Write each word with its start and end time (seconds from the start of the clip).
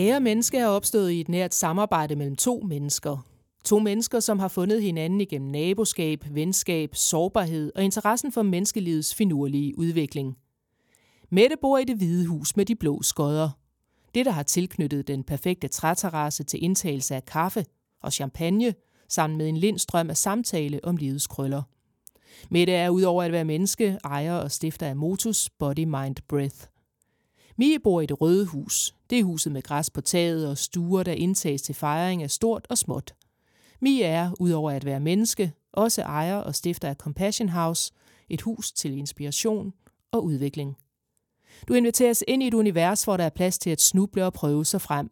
Kære 0.00 0.20
menneske 0.20 0.58
er 0.58 0.66
opstået 0.66 1.10
i 1.10 1.20
et 1.20 1.28
nært 1.28 1.54
samarbejde 1.54 2.16
mellem 2.16 2.36
to 2.36 2.62
mennesker. 2.68 3.26
To 3.64 3.78
mennesker, 3.78 4.20
som 4.20 4.38
har 4.38 4.48
fundet 4.48 4.82
hinanden 4.82 5.20
igennem 5.20 5.50
naboskab, 5.50 6.24
venskab, 6.30 6.94
sårbarhed 6.94 7.72
og 7.74 7.84
interessen 7.84 8.32
for 8.32 8.42
menneskelivets 8.42 9.14
finurlige 9.14 9.78
udvikling. 9.78 10.36
Mette 11.30 11.56
bor 11.60 11.78
i 11.78 11.84
det 11.84 11.96
hvide 11.96 12.26
hus 12.26 12.56
med 12.56 12.64
de 12.64 12.76
blå 12.76 13.02
skodder. 13.02 13.50
Det, 14.14 14.26
der 14.26 14.32
har 14.32 14.42
tilknyttet 14.42 15.08
den 15.08 15.24
perfekte 15.24 15.68
træterrasse 15.68 16.44
til 16.44 16.64
indtagelse 16.64 17.14
af 17.14 17.24
kaffe 17.24 17.64
og 18.02 18.12
champagne, 18.12 18.74
sammen 19.08 19.38
med 19.38 19.48
en 19.48 19.56
lindstrøm 19.56 20.10
af 20.10 20.16
samtale 20.16 20.80
om 20.84 20.96
livets 20.96 21.26
krøller. 21.26 21.62
Mette 22.50 22.72
er 22.72 22.90
udover 22.90 23.22
at 23.22 23.32
være 23.32 23.44
menneske, 23.44 23.98
ejer 24.04 24.34
og 24.34 24.50
stifter 24.50 24.86
af 24.86 24.96
Motus 24.96 25.50
Body 25.58 25.84
Mind 25.84 26.16
Breath. 26.28 26.66
Mie 27.56 27.78
bor 27.78 28.00
i 28.00 28.06
det 28.06 28.20
røde 28.20 28.46
hus. 28.46 28.94
Det 29.10 29.18
er 29.18 29.24
huset 29.24 29.52
med 29.52 29.62
græs 29.62 29.90
på 29.90 30.00
taget 30.00 30.48
og 30.48 30.58
stuer, 30.58 31.02
der 31.02 31.12
indtages 31.12 31.62
til 31.62 31.74
fejring 31.74 32.22
af 32.22 32.30
stort 32.30 32.66
og 32.70 32.78
småt. 32.78 33.14
Mia 33.80 34.06
er, 34.06 34.30
udover 34.40 34.70
at 34.70 34.84
være 34.84 35.00
menneske, 35.00 35.52
også 35.72 36.02
ejer 36.02 36.36
og 36.36 36.54
stifter 36.54 36.88
af 36.88 36.96
Compassion 36.96 37.48
House, 37.48 37.92
et 38.28 38.40
hus 38.40 38.72
til 38.72 38.98
inspiration 38.98 39.72
og 40.12 40.24
udvikling. 40.24 40.76
Du 41.68 41.74
inviteres 41.74 42.24
ind 42.28 42.42
i 42.42 42.46
et 42.46 42.54
univers, 42.54 43.04
hvor 43.04 43.16
der 43.16 43.24
er 43.24 43.30
plads 43.30 43.58
til 43.58 43.70
at 43.70 43.80
snuble 43.80 44.26
og 44.26 44.32
prøve 44.32 44.64
sig 44.64 44.80
frem. 44.80 45.10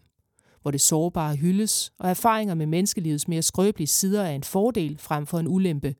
Hvor 0.62 0.70
det 0.70 0.80
sårbare 0.80 1.37
hyldes, 1.37 1.92
og 1.98 2.11
erfaringer 2.11 2.55
med 2.55 2.67
menneskelivets 2.67 3.28
mere 3.28 3.42
skrøbelige 3.42 3.87
sider 3.87 4.23
er 4.23 4.30
en 4.30 4.42
fordel 4.42 4.98
frem 4.98 5.27
for 5.27 5.39
en 5.39 5.48
ulempe. 5.48 5.95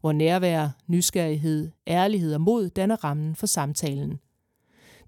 Hvor 0.00 0.12
nærvær, 0.12 0.68
nysgerrighed, 0.86 1.70
ærlighed 1.86 2.34
og 2.34 2.40
mod 2.40 2.68
danner 2.68 3.04
rammen 3.04 3.36
for 3.36 3.46
samtalen. 3.46 4.18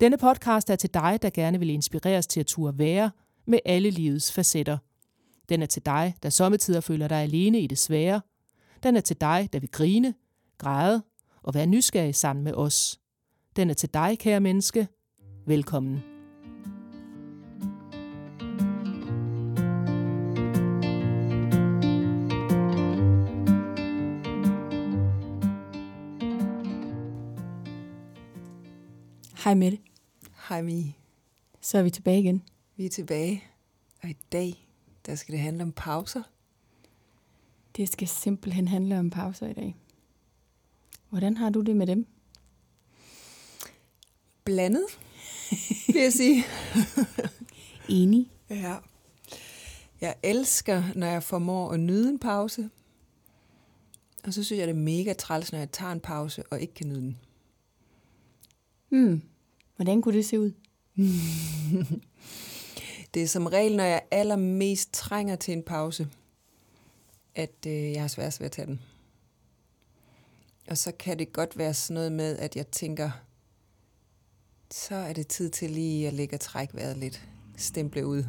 Denne 0.00 0.19
podcast 0.19 0.70
er 0.70 0.77
til 0.77 0.94
dig, 0.94 1.19
der 1.22 1.30
gerne 1.30 1.58
vil 1.58 1.70
inspireres 1.70 2.27
til 2.27 2.41
at 2.41 2.47
turde 2.47 2.78
være 2.78 3.11
med 3.47 3.58
alle 3.64 3.91
livets 3.91 4.33
facetter. 4.33 4.78
Den 5.48 5.62
er 5.62 5.66
til 5.66 5.86
dig, 5.86 6.14
der 6.22 6.30
sommetider 6.30 6.80
føler 6.80 7.08
dig 7.08 7.19
alene 7.19 7.61
i 7.61 7.66
det 7.66 7.78
svære. 7.78 8.20
Den 8.83 8.97
er 8.97 9.00
til 9.00 9.20
dig, 9.20 9.48
der 9.53 9.61
vil 9.61 9.70
grine, 9.70 10.14
græde 10.58 11.03
og 11.42 11.55
være 11.55 11.66
nysgerrig 11.66 12.14
sammen 12.14 12.44
med 12.44 12.55
os. 12.55 13.00
Den 13.56 13.70
er 13.70 13.75
til 13.75 13.94
dig, 13.94 14.19
kære 14.19 14.41
menneske. 14.41 14.88
Velkommen. 15.47 16.16
Hej 29.47 29.55
Mette. 29.55 29.78
Hej 30.48 30.62
Mie. 30.62 30.94
Så 31.61 31.78
er 31.78 31.83
vi 31.83 31.91
tilbage 31.91 32.20
igen. 32.20 32.42
Vi 32.77 32.86
er 32.86 32.91
tilbage, 32.91 33.44
og 34.03 34.08
i 34.08 34.16
dag, 34.33 34.69
der 35.06 35.14
skal 35.14 35.33
det 35.33 35.41
handle 35.41 35.62
om 35.62 35.72
pauser. 35.72 36.22
Det 37.77 37.88
skal 37.88 38.08
simpelthen 38.08 38.69
handle 38.69 38.98
om 38.98 39.11
pauser 39.11 39.47
i 39.47 39.53
dag. 39.53 39.77
Hvordan 41.08 41.36
har 41.36 41.50
du 41.50 41.61
det 41.61 41.77
med 41.77 41.86
dem? 41.86 42.06
Blandet, 44.44 44.86
vil 45.86 46.03
jeg 46.03 46.12
sige. 46.12 46.44
Enig. 47.88 48.31
Ja. 48.50 48.77
Jeg 50.00 50.14
elsker, 50.22 50.83
når 50.94 51.06
jeg 51.06 51.22
formår 51.22 51.72
at 51.72 51.81
nyde 51.81 52.08
en 52.08 52.19
pause. 52.19 52.70
Og 54.25 54.34
så 54.34 54.44
synes 54.44 54.58
jeg, 54.58 54.69
det 54.69 54.77
er 54.77 54.81
mega 54.81 55.12
træls, 55.12 55.53
når 55.53 55.58
jeg 55.58 55.70
tager 55.70 55.92
en 55.92 56.00
pause 56.00 56.42
og 56.50 56.60
ikke 56.60 56.75
kan 56.75 56.88
nyde 56.88 57.00
den. 57.00 57.19
Hmm. 58.88 59.22
Hvordan 59.76 60.03
kunne 60.03 60.16
det 60.16 60.26
se 60.26 60.41
ud? 60.41 60.53
Det 63.14 63.22
er 63.22 63.26
som 63.26 63.47
regel, 63.47 63.76
når 63.76 63.84
jeg 63.84 64.03
allermest 64.10 64.92
trænger 64.92 65.37
til 65.37 65.53
en 65.54 65.62
pause, 65.62 66.09
at 67.34 67.66
øh, 67.66 67.92
jeg 67.92 68.00
har 68.00 68.09
svært 68.09 68.41
ved 68.41 68.47
at 68.47 68.53
tage 68.53 68.66
den. 68.66 68.81
Og 70.69 70.78
så 70.78 70.92
kan 70.92 71.19
det 71.19 71.32
godt 71.32 71.59
være 71.59 71.75
sådan 71.75 71.94
noget 71.94 72.12
med, 72.12 72.38
at 72.38 72.56
jeg 72.56 72.66
tænker, 72.66 73.10
så 74.70 74.94
er 74.94 75.12
det 75.12 75.28
tid 75.28 75.50
til 75.50 75.70
lige 75.70 76.06
at 76.06 76.12
lægge 76.12 76.36
og 76.36 76.41
trække 76.41 76.75
vejret 76.75 76.97
lidt. 76.97 77.28
Stemple 77.56 78.06
ud. 78.06 78.25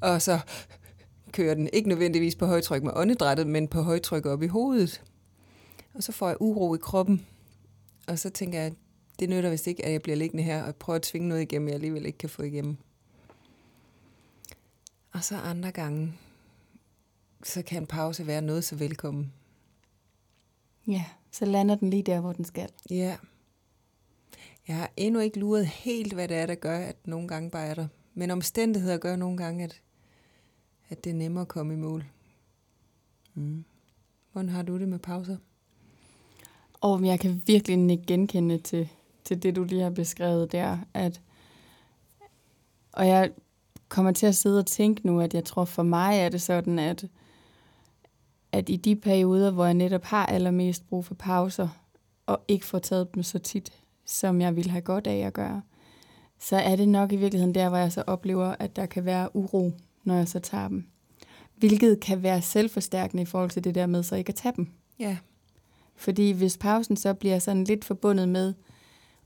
Og 0.00 0.22
så 0.22 0.40
kører 1.32 1.54
den 1.54 1.68
ikke 1.72 1.88
nødvendigvis 1.88 2.36
på 2.36 2.46
højtryk 2.46 2.82
med 2.82 2.92
åndedrættet, 2.94 3.46
men 3.46 3.68
på 3.68 3.82
højtryk 3.82 4.26
op 4.26 4.42
i 4.42 4.46
hovedet. 4.46 5.02
Og 5.94 6.02
så 6.02 6.12
får 6.12 6.28
jeg 6.28 6.36
uro 6.40 6.74
i 6.74 6.78
kroppen. 6.78 7.26
Og 8.06 8.18
så 8.18 8.30
tænker 8.30 8.62
jeg, 8.62 8.72
det 9.18 9.28
nytter 9.28 9.50
vist 9.50 9.66
ikke, 9.66 9.84
at 9.84 9.92
jeg 9.92 10.02
bliver 10.02 10.16
liggende 10.16 10.42
her 10.42 10.62
og 10.62 10.76
prøver 10.76 10.96
at 10.96 11.02
tvinge 11.02 11.28
noget 11.28 11.42
igennem, 11.42 11.68
jeg 11.68 11.74
alligevel 11.74 12.06
ikke 12.06 12.18
kan 12.18 12.28
få 12.28 12.42
igennem. 12.42 12.76
Og 15.12 15.24
så 15.24 15.36
andre 15.36 15.72
gange, 15.72 16.12
så 17.42 17.62
kan 17.62 17.82
en 17.82 17.86
pause 17.86 18.26
være 18.26 18.42
noget 18.42 18.64
så 18.64 18.76
velkommen. 18.76 19.32
Ja, 20.86 21.04
så 21.30 21.44
lander 21.44 21.74
den 21.74 21.90
lige 21.90 22.02
der, 22.02 22.20
hvor 22.20 22.32
den 22.32 22.44
skal. 22.44 22.68
Ja. 22.90 23.16
Jeg 24.68 24.76
har 24.76 24.90
endnu 24.96 25.20
ikke 25.20 25.38
luret 25.38 25.66
helt, 25.66 26.12
hvad 26.12 26.28
det 26.28 26.36
er, 26.36 26.46
der 26.46 26.54
gør, 26.54 26.78
at 26.78 26.96
nogle 27.06 27.28
gange 27.28 27.50
bare 27.50 27.66
er 27.66 27.74
der. 27.74 27.88
Men 28.14 28.30
omstændigheder 28.30 28.98
gør 28.98 29.16
nogle 29.16 29.36
gange, 29.36 29.64
at, 29.64 29.80
at 30.88 31.04
det 31.04 31.10
er 31.10 31.14
nemmere 31.14 31.42
at 31.42 31.48
komme 31.48 31.74
i 31.74 31.76
mål. 31.76 32.04
Mm. 33.34 33.64
Hvordan 34.32 34.48
har 34.48 34.62
du 34.62 34.78
det 34.78 34.88
med 34.88 34.98
pauser? 34.98 35.36
Og 36.80 37.06
jeg 37.06 37.20
kan 37.20 37.42
virkelig 37.46 37.90
ikke 37.90 38.06
genkende 38.06 38.58
til, 38.58 38.88
til 39.32 39.42
det, 39.42 39.56
du 39.56 39.64
lige 39.64 39.82
har 39.82 39.90
beskrevet 39.90 40.52
der. 40.52 40.78
At, 40.94 41.20
og 42.92 43.06
jeg 43.08 43.30
kommer 43.88 44.12
til 44.12 44.26
at 44.26 44.34
sidde 44.34 44.58
og 44.58 44.66
tænke 44.66 45.06
nu, 45.06 45.20
at 45.20 45.34
jeg 45.34 45.44
tror 45.44 45.64
for 45.64 45.82
mig 45.82 46.18
er 46.18 46.28
det 46.28 46.42
sådan, 46.42 46.78
at, 46.78 47.04
at 48.52 48.68
i 48.68 48.76
de 48.76 48.96
perioder, 48.96 49.50
hvor 49.50 49.64
jeg 49.64 49.74
netop 49.74 50.04
har 50.04 50.26
allermest 50.26 50.88
brug 50.88 51.04
for 51.04 51.14
pauser, 51.14 51.68
og 52.26 52.44
ikke 52.48 52.66
får 52.66 52.78
taget 52.78 53.14
dem 53.14 53.22
så 53.22 53.38
tit, 53.38 53.72
som 54.06 54.40
jeg 54.40 54.56
ville 54.56 54.70
have 54.70 54.82
godt 54.82 55.06
af 55.06 55.16
at 55.16 55.32
gøre, 55.32 55.62
så 56.38 56.56
er 56.56 56.76
det 56.76 56.88
nok 56.88 57.12
i 57.12 57.16
virkeligheden 57.16 57.54
der, 57.54 57.68
hvor 57.68 57.78
jeg 57.78 57.92
så 57.92 58.04
oplever, 58.06 58.54
at 58.58 58.76
der 58.76 58.86
kan 58.86 59.04
være 59.04 59.36
uro, 59.36 59.72
når 60.04 60.14
jeg 60.14 60.28
så 60.28 60.38
tager 60.38 60.68
dem. 60.68 60.86
Hvilket 61.56 62.00
kan 62.00 62.22
være 62.22 62.42
selvforstærkende 62.42 63.22
i 63.22 63.26
forhold 63.26 63.50
til 63.50 63.64
det 63.64 63.74
der 63.74 63.86
med 63.86 64.02
så 64.02 64.16
ikke 64.16 64.28
at 64.28 64.34
tage 64.34 64.54
dem. 64.56 64.68
Ja. 64.98 65.16
Fordi 65.96 66.30
hvis 66.30 66.56
pausen 66.56 66.96
så 66.96 67.14
bliver 67.14 67.38
sådan 67.38 67.64
lidt 67.64 67.84
forbundet 67.84 68.28
med, 68.28 68.54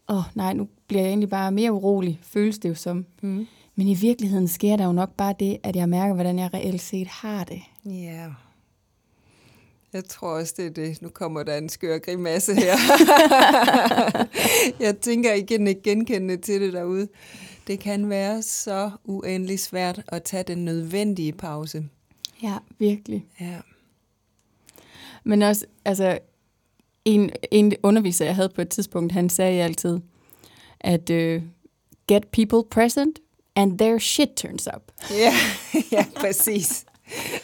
åh 0.09 0.17
oh, 0.17 0.23
nej, 0.35 0.53
nu 0.53 0.69
bliver 0.87 1.03
jeg 1.03 1.09
egentlig 1.09 1.31
bare 1.31 1.53
mere 1.53 1.73
urolig, 1.73 2.21
føles 2.23 2.59
det 2.59 2.69
jo 2.69 2.75
som. 2.75 3.07
Mm. 3.23 3.47
Men 3.75 3.89
i 3.89 3.95
virkeligheden 3.95 4.49
sker 4.49 4.77
der 4.77 4.85
jo 4.85 4.93
nok 4.93 5.11
bare 5.17 5.35
det, 5.41 5.59
at 5.63 5.77
jeg 5.77 5.89
mærker, 5.89 6.15
hvordan 6.15 6.39
jeg 6.39 6.55
reelt 6.55 6.83
set 6.83 7.07
har 7.07 7.45
det. 7.45 7.63
Ja. 7.85 8.27
Jeg 9.93 10.05
tror 10.05 10.29
også, 10.29 10.55
det 10.57 10.67
er 10.67 10.71
det. 10.71 11.03
Nu 11.03 11.09
kommer 11.09 11.43
der 11.43 11.57
en 11.57 11.69
skør 11.69 11.99
grimasse 11.99 12.55
her. 12.55 12.77
jeg 14.87 14.99
tænker 14.99 15.35
igen 15.35 15.67
ikke 15.67 15.83
genkendende 15.83 16.37
til 16.37 16.61
det 16.61 16.73
derude. 16.73 17.09
Det 17.67 17.81
kan 17.81 18.09
være 18.09 18.43
så 18.43 18.91
uendelig 19.05 19.61
svært 19.61 20.03
at 20.09 20.23
tage 20.23 20.43
den 20.43 20.65
nødvendige 20.65 21.33
pause. 21.33 21.89
Ja, 22.43 22.57
virkelig. 22.79 23.27
Ja. 23.41 23.57
Men 25.25 25.43
også, 25.43 25.67
altså, 25.85 26.19
en, 27.07 27.31
en 27.51 27.73
underviser, 27.83 28.25
jeg 28.25 28.35
havde 28.35 28.49
på 28.49 28.61
et 28.61 28.69
tidspunkt, 28.69 29.13
han 29.13 29.29
sagde 29.31 29.63
altid, 29.63 30.01
at 30.81 31.11
uh, 31.11 31.43
get 32.09 32.27
people 32.33 32.63
present, 32.71 33.19
and 33.57 33.79
their 33.79 33.99
shit 33.99 34.29
turns 34.37 34.69
up. 34.77 34.93
Ja, 35.11 35.33
ja, 35.93 36.07
præcis. 36.17 36.87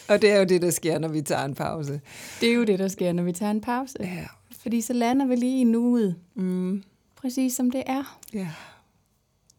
Og 0.07 0.21
det 0.21 0.31
er 0.31 0.37
jo 0.37 0.43
det, 0.43 0.61
der 0.61 0.71
sker, 0.71 0.99
når 0.99 1.07
vi 1.07 1.21
tager 1.21 1.45
en 1.45 1.55
pause. 1.55 2.01
Det 2.41 2.49
er 2.49 2.53
jo 2.53 2.63
det, 2.63 2.79
der 2.79 2.87
sker, 2.87 3.13
når 3.13 3.23
vi 3.23 3.31
tager 3.31 3.51
en 3.51 3.61
pause. 3.61 3.95
Ja. 3.99 4.25
Fordi 4.61 4.81
så 4.81 4.93
lander 4.93 5.25
vi 5.25 5.35
lige 5.35 5.61
i 5.61 5.63
nuet. 5.63 6.15
Mm. 6.35 6.83
Præcis 7.15 7.55
som 7.55 7.71
det 7.71 7.83
er. 7.85 8.19
Ja. 8.33 8.49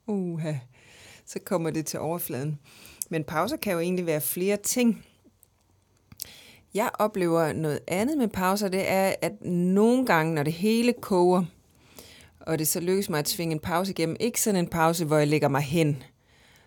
Uha. 0.07 0.53
Så 1.27 1.39
kommer 1.45 1.71
det 1.71 1.87
til 1.87 1.99
overfladen. 1.99 2.59
Men 3.09 3.25
pauser 3.25 3.57
kan 3.57 3.73
jo 3.73 3.79
egentlig 3.79 4.07
være 4.07 4.21
flere 4.21 4.57
ting. 4.57 5.05
Jeg 6.75 6.91
oplever 6.99 7.53
noget 7.53 7.81
andet 7.89 8.19
med 8.19 8.29
pauser, 8.29 8.69
det 8.69 8.91
er, 8.91 9.15
at 9.23 9.33
nogle 9.45 10.07
gange, 10.07 10.35
når 10.35 10.43
det 10.43 10.53
hele 10.53 10.93
koger, 10.93 11.45
og 12.41 12.59
det 12.59 12.69
så 12.69 12.81
lykkes 12.81 13.09
mig 13.11 13.19
at 13.19 13.25
tvinge 13.25 13.53
en 13.53 13.59
pause 13.61 13.91
igennem, 13.91 14.17
ikke 14.21 14.41
sådan 14.41 14.61
en 14.65 14.69
pause, 14.69 15.05
hvor 15.05 15.19
jeg 15.19 15.29
lægger 15.29 15.49
mig 15.49 15.63
hen 15.63 16.03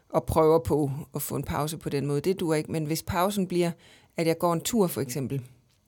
og 0.09 0.23
prøver 0.25 0.59
på 0.59 0.91
at 1.15 1.21
få 1.21 1.35
en 1.35 1.43
pause 1.43 1.77
på 1.77 1.89
den 1.89 2.05
måde, 2.05 2.21
det 2.21 2.39
duer 2.39 2.55
ikke, 2.55 2.71
men 2.71 2.85
hvis 2.85 3.03
pausen 3.03 3.47
bliver, 3.47 3.71
at 4.17 4.27
jeg 4.27 4.37
går 4.37 4.53
en 4.53 4.61
tur 4.61 4.87
for 4.87 5.01
eksempel, 5.01 5.41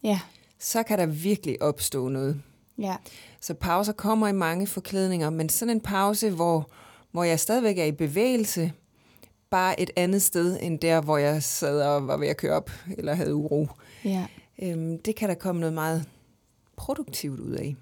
Ja. 0.04 0.20
så 0.60 0.84
kan 0.84 1.00
der 1.00 1.06
virkelig 1.06 1.62
opstå 1.62 2.08
noget. 2.08 2.42
Ja. 2.78 2.96
Så 3.42 3.54
pauser 3.54 3.94
kommer 3.94 4.28
i 4.28 4.32
mange 4.34 4.68
forklædninger, 4.68 5.30
men 5.30 5.50
sådan 5.50 5.76
en 5.76 5.82
pause, 5.82 6.30
hvor, 6.30 6.70
hvor 7.12 7.24
jeg 7.24 7.40
stadigvæk 7.40 7.78
er 7.78 7.86
i 7.86 7.92
bevægelse, 7.92 8.72
bare 9.50 9.80
et 9.80 9.90
andet 9.96 10.22
sted 10.22 10.58
end 10.62 10.80
der, 10.80 11.02
hvor 11.02 11.18
jeg 11.18 11.44
sad 11.44 11.82
og 11.82 12.08
var 12.08 12.18
ved 12.18 12.28
at 12.28 12.38
køre 12.38 12.54
op, 12.54 12.72
eller 12.98 13.14
havde 13.14 13.36
uro. 13.36 13.68
Ja. 14.06 14.26
Øhm, 14.62 15.00
det 15.00 15.16
kan 15.16 15.30
der 15.30 15.36
komme 15.36 15.60
noget 15.60 15.74
meget 15.74 16.06
produktivt 16.76 17.40
ud 17.40 17.52
af. 17.52 17.76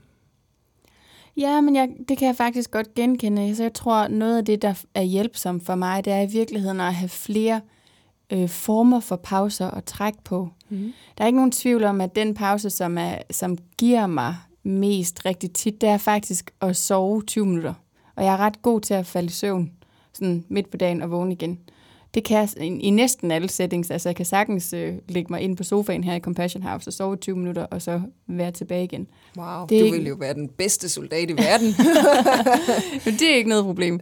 Ja, 1.38 1.62
men 1.62 1.75
jeg, 1.75 1.90
det 2.10 2.18
kan 2.18 2.28
jeg 2.28 2.36
faktisk 2.36 2.72
godt 2.72 2.94
genkende. 2.94 3.56
Så 3.56 3.64
jeg 3.64 3.74
tror, 3.74 4.08
noget 4.08 4.38
af 4.38 4.46
det, 4.46 4.62
der 4.62 4.74
er 4.96 5.02
hjælpsomt 5.02 5.66
for 5.66 5.75
mig, 5.75 6.06
det 6.06 6.14
er 6.14 6.22
i 6.22 6.31
virkeligheden 6.31 6.80
at 6.80 6.94
have 6.94 7.10
flere 7.10 7.62
øh, 8.34 8.50
former 8.50 9.00
for 9.00 9.16
pauser 9.16 9.72
at 9.72 9.84
trække 9.84 10.19
på. 10.24 10.50
Mm. 10.69 10.94
Der 11.18 11.24
er 11.24 11.28
ikke 11.28 11.38
nogen 11.38 11.52
tvivl 11.52 11.84
om, 11.84 12.02
at 12.02 12.16
den 12.16 12.34
pause, 12.34 12.69
som, 12.69 12.98
er, 12.98 13.16
som 13.31 13.58
giver 13.78 14.08
mig 14.08 14.36
mest 14.64 15.25
rigtig 15.25 15.54
tit, 15.54 15.81
det 15.81 15.90
er 15.90 15.98
faktisk 15.98 16.52
at 16.62 16.75
sove 16.75 17.22
20 17.22 17.46
minutter. 17.46 17.74
Og 18.16 18.24
jeg 18.24 18.34
er 18.34 18.38
ret 18.38 18.62
god 18.62 18.81
til 18.81 18.94
at 18.94 19.06
falde 19.06 19.28
i 19.28 19.31
søvn 19.31 19.72
sådan 20.18 20.44
midt 20.50 20.69
på 20.72 20.78
dagen 20.78 21.02
og 21.02 21.12
vågne 21.12 21.31
igen. 21.34 21.60
Det 22.14 22.24
kan 22.24 22.38
jeg 22.38 22.50
i, 22.64 22.68
i 22.68 22.90
næsten 22.90 23.31
alle 23.31 23.50
settings. 23.50 23.92
Altså 23.92 24.10
jeg 24.10 24.16
kan 24.16 24.25
sagtens 24.25 24.74
øh, 24.74 24.94
lægge 25.10 25.34
mig 25.34 25.42
ind 25.42 25.58
på 25.58 25.64
sofaen 25.64 26.04
her 26.04 26.16
i 26.16 26.19
Compassion 26.19 26.64
House 26.64 26.90
og 26.90 26.94
sove 26.94 27.16
20 27.16 27.36
minutter, 27.38 27.64
og 27.66 27.81
så 27.81 28.02
være 28.28 28.52
tilbage 28.52 28.84
igen. 28.84 29.08
Wow, 29.38 29.62
Det 29.62 29.69
du 29.69 29.86
ikke- 29.86 29.98
vil 29.98 30.08
jo 30.08 30.16
være 30.19 30.34
den 30.34 30.48
bedste 30.50 30.90
soldat 30.90 31.30
i 31.30 31.34
verden. 31.34 31.68
Men 33.06 33.14
det 33.14 33.31
er 33.31 33.36
ikke 33.36 33.50
noget 33.50 33.66
problem. 33.66 34.00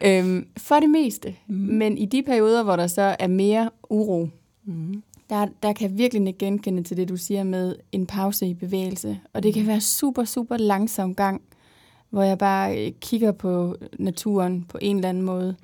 Øhm, 0.00 0.46
for 0.56 0.74
det 0.80 0.90
meste. 0.90 1.34
Mm. 1.46 1.54
Men 1.54 1.98
i 1.98 2.04
de 2.06 2.22
perioder, 2.22 2.62
hvor 2.62 2.76
der 2.76 2.86
så 2.86 3.16
er 3.18 3.26
mere 3.26 3.70
uro, 3.90 4.28
mm. 4.64 5.02
der, 5.30 5.46
der 5.62 5.72
kan 5.72 5.90
jeg 5.90 5.98
virkelig 5.98 6.26
ikke 6.26 6.38
genkende 6.38 6.82
til 6.82 6.96
det, 6.96 7.08
du 7.08 7.16
siger 7.16 7.42
med 7.44 7.76
en 7.92 8.06
pause 8.06 8.46
i 8.46 8.54
bevægelse. 8.54 9.18
Og 9.32 9.42
det 9.42 9.54
kan 9.54 9.66
være 9.66 9.80
super, 9.80 10.24
super 10.24 10.56
langsom 10.56 11.14
gang, 11.14 11.42
hvor 12.14 12.22
jeg 12.22 12.38
bare 12.38 12.86
øh, 12.86 12.92
kigger 13.00 13.32
på 13.32 13.76
naturen 13.98 14.64
på 14.64 14.78
en 14.82 14.96
eller 14.96 15.08
anden 15.08 15.22
måde. 15.22 15.56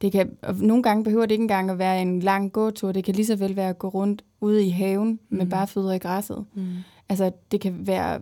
Det 0.00 0.12
kan, 0.12 0.36
og 0.42 0.54
nogle 0.56 0.82
gange 0.82 1.04
behøver 1.04 1.26
det 1.26 1.32
ikke 1.32 1.42
engang 1.42 1.70
at 1.70 1.78
være 1.78 2.02
en 2.02 2.20
lang 2.20 2.52
gåtur. 2.52 2.92
Det 2.92 3.04
kan 3.04 3.14
lige 3.14 3.26
så 3.26 3.36
vel 3.36 3.56
være 3.56 3.68
at 3.68 3.78
gå 3.78 3.88
rundt 3.88 4.24
ude 4.40 4.66
i 4.66 4.70
haven 4.70 5.20
med 5.28 5.40
Mhm. 5.40 5.50
bare 5.50 5.66
fødder 5.66 5.92
i 5.92 5.98
græsset. 5.98 6.44
Mm. 6.54 6.66
Altså, 7.08 7.32
det 7.50 7.60
kan 7.60 7.86
være 7.86 8.20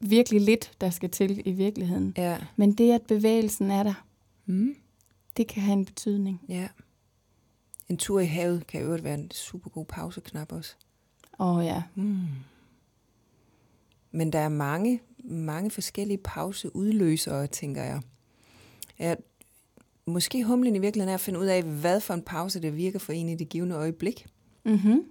virkelig 0.00 0.40
lidt, 0.40 0.72
der 0.80 0.90
skal 0.90 1.10
til 1.10 1.42
i 1.44 1.52
virkeligheden. 1.52 2.14
Ja. 2.16 2.36
Men 2.56 2.72
det, 2.72 2.92
at 2.92 3.02
bevægelsen 3.02 3.70
er 3.70 3.82
der, 3.82 4.04
Mm. 4.46 4.74
det 5.36 5.46
kan 5.46 5.62
have 5.62 5.72
en 5.78 5.84
betydning. 5.84 6.40
ja. 6.48 6.68
En 7.88 7.96
tur 7.96 8.20
i 8.20 8.26
havet 8.26 8.66
kan 8.66 8.82
jo 8.82 8.98
være 9.02 9.14
en 9.14 9.30
super 9.30 9.70
god 9.70 9.84
pauseknap 9.84 10.52
også. 10.52 10.74
Åh 11.38 11.56
oh, 11.56 11.64
ja. 11.64 11.82
Mm. 11.94 12.18
Men 14.10 14.32
der 14.32 14.38
er 14.38 14.48
mange, 14.48 15.00
mange 15.24 15.70
forskellige 15.70 16.18
pauseudløsere, 16.18 17.46
tænker 17.46 17.82
jeg. 17.82 18.00
jeg 18.98 19.16
måske 20.06 20.44
humlen 20.44 20.76
i 20.76 20.78
virkeligheden 20.78 21.10
er 21.10 21.14
at 21.14 21.20
finde 21.20 21.40
ud 21.40 21.46
af, 21.46 21.62
hvad 21.62 22.00
for 22.00 22.14
en 22.14 22.22
pause, 22.22 22.62
der 22.62 22.70
virker 22.70 22.98
for 22.98 23.12
en 23.12 23.28
i 23.28 23.34
det 23.34 23.48
givende 23.48 23.74
øjeblik. 23.74 24.26
Mm-hmm. 24.64 25.04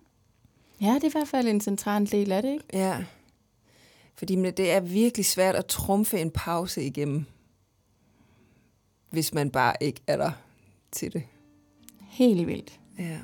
Ja, 0.81 0.95
det 0.95 1.03
er 1.03 1.07
i 1.07 1.11
hvert 1.11 1.27
fald 1.27 1.47
en 1.47 1.61
central 1.61 2.11
del 2.11 2.31
af 2.31 2.41
det, 2.41 2.53
ikke? 2.53 2.65
Ja. 2.73 3.05
Fordi 4.15 4.35
det 4.51 4.71
er 4.71 4.79
virkelig 4.79 5.25
svært 5.25 5.55
at 5.55 5.65
trumfe 5.65 6.19
en 6.19 6.31
pause 6.31 6.83
igennem, 6.83 7.25
hvis 9.09 9.33
man 9.33 9.49
bare 9.49 9.73
ikke 9.81 10.01
er 10.07 10.17
der 10.17 10.31
til 10.91 11.13
det. 11.13 11.23
Helt 11.99 12.47
vildt. 12.47 12.79
Ja. 12.99 13.19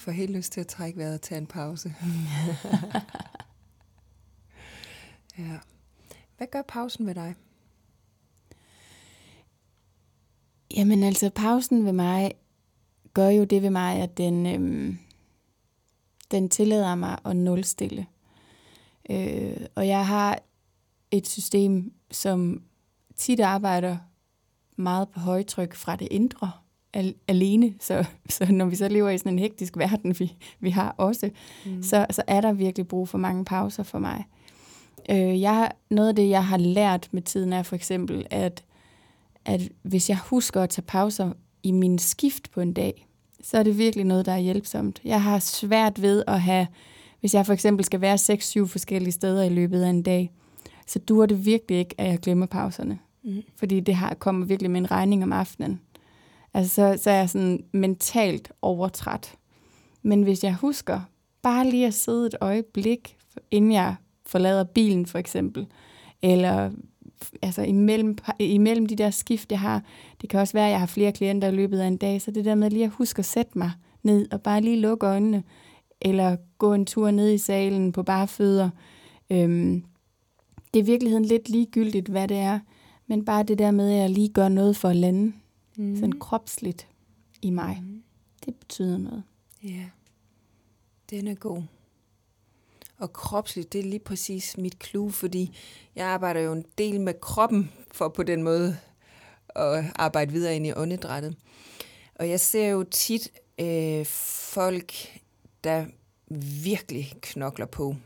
For 0.00 0.10
helt 0.10 0.30
lyst 0.30 0.52
til 0.52 0.60
at 0.60 0.66
trække 0.66 0.98
vejret 0.98 1.14
og 1.14 1.20
tage 1.20 1.38
en 1.38 1.46
pause. 1.46 1.88
ja. 5.38 5.58
Hvad 6.36 6.46
gør 6.46 6.62
pausen 6.62 7.06
ved 7.06 7.14
dig? 7.14 7.34
Jamen 10.76 11.02
altså, 11.02 11.30
pausen 11.30 11.84
ved 11.84 11.92
mig 11.92 12.32
gør 13.14 13.28
jo 13.28 13.44
det 13.44 13.62
ved 13.62 13.70
mig, 13.70 14.02
at 14.02 14.16
den, 14.16 14.46
øhm, 14.46 14.98
den 16.30 16.48
tillader 16.48 16.94
mig 16.94 17.18
at 17.24 17.36
nulstille. 17.36 18.06
Øh, 19.10 19.66
og 19.74 19.88
jeg 19.88 20.06
har 20.06 20.38
et 21.10 21.26
system, 21.26 21.92
som 22.10 22.62
tit 23.16 23.40
arbejder 23.40 23.98
meget 24.76 25.08
på 25.08 25.20
højtryk 25.20 25.74
fra 25.74 25.96
det 25.96 26.08
indre 26.10 26.52
al- 26.94 27.14
alene. 27.28 27.74
Så, 27.80 28.04
så 28.28 28.52
når 28.52 28.64
vi 28.66 28.76
så 28.76 28.88
lever 28.88 29.10
i 29.10 29.18
sådan 29.18 29.32
en 29.32 29.38
hektisk 29.38 29.76
verden, 29.76 30.14
vi, 30.18 30.32
vi 30.60 30.70
har 30.70 30.94
også, 30.98 31.30
mm. 31.66 31.82
så, 31.82 32.06
så 32.10 32.22
er 32.26 32.40
der 32.40 32.52
virkelig 32.52 32.88
brug 32.88 33.08
for 33.08 33.18
mange 33.18 33.44
pauser 33.44 33.82
for 33.82 33.98
mig. 33.98 34.24
Øh, 35.10 35.40
jeg, 35.40 35.54
har- 35.54 35.76
noget 35.90 36.08
af 36.08 36.16
det, 36.16 36.28
jeg 36.28 36.44
har 36.46 36.56
lært 36.56 37.08
med 37.12 37.22
tiden, 37.22 37.52
er 37.52 37.62
for 37.62 37.76
eksempel, 37.76 38.26
at 38.30 38.64
at 39.44 39.60
hvis 39.82 40.08
jeg 40.10 40.18
husker 40.18 40.62
at 40.62 40.68
tage 40.70 40.82
pauser 40.82 41.32
i 41.62 41.72
min 41.72 41.98
skift 41.98 42.50
på 42.50 42.60
en 42.60 42.72
dag, 42.72 43.06
så 43.42 43.58
er 43.58 43.62
det 43.62 43.78
virkelig 43.78 44.04
noget, 44.04 44.26
der 44.26 44.32
er 44.32 44.38
hjælpsomt. 44.38 45.00
Jeg 45.04 45.22
har 45.22 45.38
svært 45.38 46.02
ved 46.02 46.24
at 46.26 46.40
have, 46.40 46.66
hvis 47.20 47.34
jeg 47.34 47.46
for 47.46 47.52
eksempel 47.52 47.84
skal 47.84 48.00
være 48.00 48.14
6-7 48.64 48.66
forskellige 48.66 49.12
steder 49.12 49.42
i 49.42 49.48
løbet 49.48 49.82
af 49.82 49.88
en 49.90 50.02
dag, 50.02 50.30
så 50.86 50.98
dur 50.98 51.26
det 51.26 51.46
virkelig 51.46 51.78
ikke, 51.78 51.94
at 51.98 52.08
jeg 52.08 52.18
glemmer 52.18 52.46
pauserne. 52.46 52.98
Mm. 53.24 53.42
Fordi 53.56 53.80
det 53.80 53.94
har, 53.94 54.14
kommer 54.14 54.46
virkelig 54.46 54.70
med 54.70 54.80
en 54.80 54.90
regning 54.90 55.22
om 55.22 55.32
aftenen. 55.32 55.80
Altså, 56.54 56.74
så, 56.74 57.02
så 57.02 57.10
er 57.10 57.14
jeg 57.14 57.30
sådan 57.30 57.64
mentalt 57.72 58.52
overtræt. 58.62 59.34
Men 60.02 60.22
hvis 60.22 60.44
jeg 60.44 60.54
husker 60.54 61.00
bare 61.42 61.70
lige 61.70 61.86
at 61.86 61.94
sidde 61.94 62.26
et 62.26 62.36
øjeblik, 62.40 63.16
inden 63.50 63.72
jeg 63.72 63.94
forlader 64.26 64.64
bilen 64.64 65.06
for 65.06 65.18
eksempel, 65.18 65.66
eller 66.22 66.70
altså 67.42 67.62
imellem, 67.62 68.18
imellem 68.38 68.86
de 68.86 68.96
der 68.96 69.10
skift, 69.10 69.52
jeg 69.52 69.60
har, 69.60 69.82
det 70.20 70.30
kan 70.30 70.40
også 70.40 70.52
være, 70.52 70.66
at 70.66 70.70
jeg 70.70 70.80
har 70.80 70.86
flere 70.86 71.12
klienter 71.12 71.48
i 71.48 71.54
løbet 71.54 71.80
af 71.80 71.86
en 71.86 71.96
dag, 71.96 72.22
så 72.22 72.30
det 72.30 72.44
der 72.44 72.54
med 72.54 72.70
lige 72.70 72.84
at 72.84 72.90
huske 72.90 73.18
at 73.18 73.24
sætte 73.24 73.58
mig 73.58 73.70
ned 74.02 74.32
og 74.32 74.42
bare 74.42 74.60
lige 74.60 74.80
lukke 74.80 75.06
øjnene, 75.06 75.42
eller 76.00 76.36
gå 76.58 76.74
en 76.74 76.86
tur 76.86 77.10
ned 77.10 77.30
i 77.30 77.38
salen 77.38 77.92
på 77.92 78.02
bare 78.02 78.28
fødder. 78.28 78.70
Øhm, 79.30 79.84
det 80.74 80.80
er 80.80 80.84
i 80.84 80.86
virkeligheden 80.86 81.24
lidt 81.24 81.48
ligegyldigt, 81.48 82.08
hvad 82.08 82.28
det 82.28 82.36
er, 82.36 82.58
men 83.06 83.24
bare 83.24 83.42
det 83.42 83.58
der 83.58 83.70
med, 83.70 83.90
at 83.90 83.98
jeg 83.98 84.10
lige 84.10 84.28
gør 84.28 84.48
noget 84.48 84.76
for 84.76 84.88
at 84.88 84.96
lande, 84.96 85.32
mm. 85.80 85.96
sådan 85.96 86.18
kropsligt 86.18 86.88
i 87.42 87.50
mig, 87.50 87.78
Mm. 87.82 88.02
det 88.44 88.54
betyder 88.54 88.98
noget. 88.98 89.22
Ja, 89.62 89.88
den 91.10 91.26
er 91.26 91.34
god. 91.34 91.62
Og 92.98 93.12
kropsligt, 93.12 93.72
det 93.72 93.78
er 93.78 93.84
lige 93.84 93.98
præcis 94.00 94.56
mit 94.58 94.84
clue, 94.84 95.12
fordi 95.12 95.56
jeg 95.94 96.06
arbejder 96.06 96.40
jo 96.40 96.52
en 96.52 96.64
del 96.78 97.00
med 97.00 97.14
kroppen 97.20 97.72
for 97.92 98.08
på 98.08 98.22
den 98.22 98.42
måde 98.42 98.76
at 99.56 99.84
arbejde 99.94 100.32
videre 100.32 100.56
ind 100.56 100.66
i 100.66 100.72
åndedrættet. 100.72 101.36
Og 102.14 102.28
jeg 102.28 102.40
ser 102.40 102.68
jo 102.68 102.84
tit 102.90 103.28
øh, 103.60 104.06
folk, 104.54 104.92
der 105.64 105.86
virkelig 106.64 107.12
knokler 107.22 107.66
på. 107.66 107.96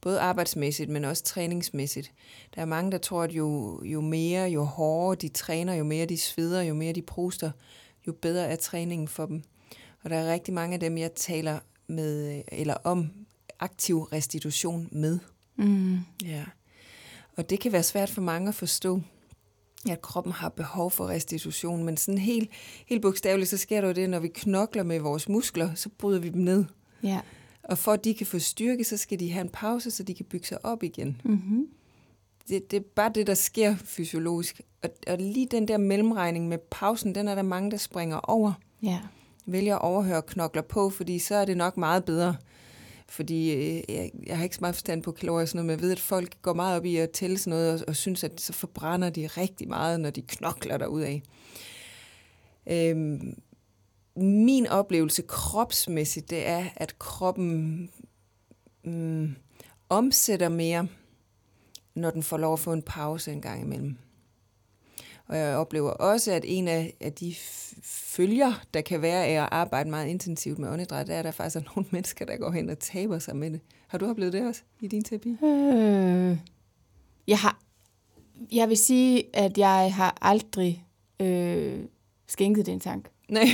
Både 0.00 0.20
arbejdsmæssigt, 0.20 0.90
men 0.90 1.04
også 1.04 1.22
træningsmæssigt. 1.22 2.12
Der 2.54 2.60
er 2.60 2.66
mange, 2.66 2.90
der 2.90 2.98
tror, 2.98 3.22
at 3.22 3.32
jo, 3.32 3.80
jo 3.84 4.00
mere, 4.00 4.48
jo 4.48 4.64
hårdere 4.64 5.14
de 5.14 5.28
træner, 5.28 5.74
jo 5.74 5.84
mere 5.84 6.06
de 6.06 6.18
sveder, 6.18 6.62
jo 6.62 6.74
mere 6.74 6.92
de 6.92 7.02
pruster, 7.02 7.50
jo 8.06 8.12
bedre 8.12 8.46
er 8.46 8.56
træningen 8.56 9.08
for 9.08 9.26
dem. 9.26 9.42
Og 10.02 10.10
der 10.10 10.16
er 10.16 10.32
rigtig 10.32 10.54
mange 10.54 10.74
af 10.74 10.80
dem, 10.80 10.98
jeg 10.98 11.14
taler 11.14 11.58
med, 11.86 12.42
eller 12.48 12.74
om 12.84 13.10
aktiv 13.60 14.02
restitution 14.02 14.88
med. 14.92 15.18
Mm. 15.56 15.98
Ja. 16.24 16.44
Og 17.36 17.50
det 17.50 17.60
kan 17.60 17.72
være 17.72 17.82
svært 17.82 18.10
for 18.10 18.20
mange 18.20 18.48
at 18.48 18.54
forstå, 18.54 19.00
at 19.90 20.02
kroppen 20.02 20.32
har 20.32 20.48
behov 20.48 20.90
for 20.90 21.08
restitution, 21.08 21.84
men 21.84 21.96
sådan 21.96 22.18
helt, 22.18 22.50
helt 22.86 23.02
bogstaveligt, 23.02 23.50
så 23.50 23.56
sker 23.56 23.80
der 23.80 23.88
jo 23.88 23.94
det, 23.94 24.10
når 24.10 24.18
vi 24.18 24.28
knokler 24.28 24.82
med 24.82 25.00
vores 25.00 25.28
muskler, 25.28 25.74
så 25.74 25.88
bryder 25.88 26.20
vi 26.20 26.28
dem 26.28 26.42
ned. 26.42 26.64
Ja. 27.02 27.20
Og 27.68 27.78
for 27.78 27.92
at 27.92 28.04
de 28.04 28.14
kan 28.14 28.26
få 28.26 28.38
styrke, 28.38 28.84
så 28.84 28.96
skal 28.96 29.20
de 29.20 29.32
have 29.32 29.40
en 29.40 29.48
pause, 29.48 29.90
så 29.90 30.02
de 30.02 30.14
kan 30.14 30.26
bygge 30.26 30.46
sig 30.46 30.64
op 30.64 30.82
igen. 30.82 31.20
Mm-hmm. 31.24 31.68
Det, 32.48 32.70
det 32.70 32.76
er 32.76 32.80
bare 32.94 33.10
det, 33.14 33.26
der 33.26 33.34
sker 33.34 33.76
fysiologisk. 33.76 34.60
Og, 34.82 34.90
og 35.06 35.18
lige 35.18 35.46
den 35.50 35.68
der 35.68 35.78
mellemregning 35.78 36.48
med 36.48 36.58
pausen, 36.70 37.14
den 37.14 37.28
er 37.28 37.34
der 37.34 37.42
mange, 37.42 37.70
der 37.70 37.76
springer 37.76 38.16
over. 38.16 38.52
Ja. 38.82 39.00
Vælger 39.46 39.76
at 39.76 39.82
overhøre 39.82 40.22
knokler 40.22 40.62
på, 40.62 40.90
fordi 40.90 41.18
så 41.18 41.34
er 41.34 41.44
det 41.44 41.56
nok 41.56 41.76
meget 41.76 42.04
bedre. 42.04 42.36
Fordi 43.08 43.52
øh, 43.52 43.82
jeg, 43.88 44.10
jeg 44.26 44.36
har 44.36 44.44
ikke 44.44 44.56
så 44.56 44.60
meget 44.60 44.74
forstand 44.74 45.02
på 45.02 45.12
kalorier 45.12 45.42
og 45.42 45.48
sådan 45.48 45.56
noget, 45.56 45.66
men 45.66 45.70
jeg 45.70 45.82
ved, 45.82 45.92
at 45.92 46.00
folk 46.00 46.42
går 46.42 46.54
meget 46.54 46.76
op 46.76 46.84
i 46.84 46.96
at 46.96 47.10
tælle 47.10 47.38
sådan 47.38 47.50
noget, 47.50 47.82
og, 47.82 47.88
og 47.88 47.96
synes, 47.96 48.24
at 48.24 48.40
så 48.40 48.52
forbrænder 48.52 49.10
de 49.10 49.26
rigtig 49.26 49.68
meget, 49.68 50.00
når 50.00 50.10
de 50.10 50.22
knokler 50.22 50.76
derudad. 50.76 51.20
Øhm, 52.66 53.38
min 54.16 54.66
oplevelse 54.66 55.22
kropsmæssigt, 55.22 56.30
det 56.30 56.46
er, 56.46 56.64
at 56.76 56.98
kroppen 56.98 57.90
mm, 58.84 59.36
omsætter 59.88 60.48
mere, 60.48 60.88
når 61.94 62.10
den 62.10 62.22
får 62.22 62.36
lov 62.36 62.52
at 62.52 62.58
få 62.58 62.72
en 62.72 62.82
pause 62.82 63.32
en 63.32 63.40
gang 63.40 63.62
imellem. 63.62 63.96
Og 65.28 65.36
jeg 65.36 65.56
oplever 65.56 65.90
også, 65.90 66.32
at 66.32 66.44
en 66.46 66.68
af, 66.68 66.94
af 67.00 67.12
de 67.12 67.34
følger, 67.82 68.52
der 68.74 68.80
kan 68.80 69.02
være 69.02 69.24
af 69.24 69.42
at 69.42 69.48
arbejde 69.52 69.90
meget 69.90 70.08
intensivt 70.08 70.58
med 70.58 70.68
åndedræt, 70.68 71.06
det 71.06 71.14
er, 71.14 71.18
at 71.18 71.24
der 71.24 71.30
faktisk 71.30 71.56
er 71.56 71.60
nogle 71.76 71.88
mennesker, 71.90 72.24
der 72.24 72.36
går 72.36 72.50
hen 72.50 72.70
og 72.70 72.78
taber 72.78 73.18
sig 73.18 73.36
med 73.36 73.50
det. 73.50 73.60
Har 73.86 73.98
du 73.98 74.10
oplevet 74.10 74.32
det 74.32 74.46
også 74.46 74.62
i 74.80 74.88
din 74.88 75.04
terapi? 75.04 75.36
Øh, 75.44 76.38
jeg 77.26 77.38
har, 77.38 77.60
jeg 78.52 78.68
vil 78.68 78.76
sige, 78.76 79.36
at 79.36 79.58
jeg 79.58 79.94
har 79.94 80.18
aldrig 80.20 80.84
øh, 81.20 81.84
skænket 82.26 82.66
den 82.66 82.80
tanke. 82.80 83.10
Nej. 83.28 83.46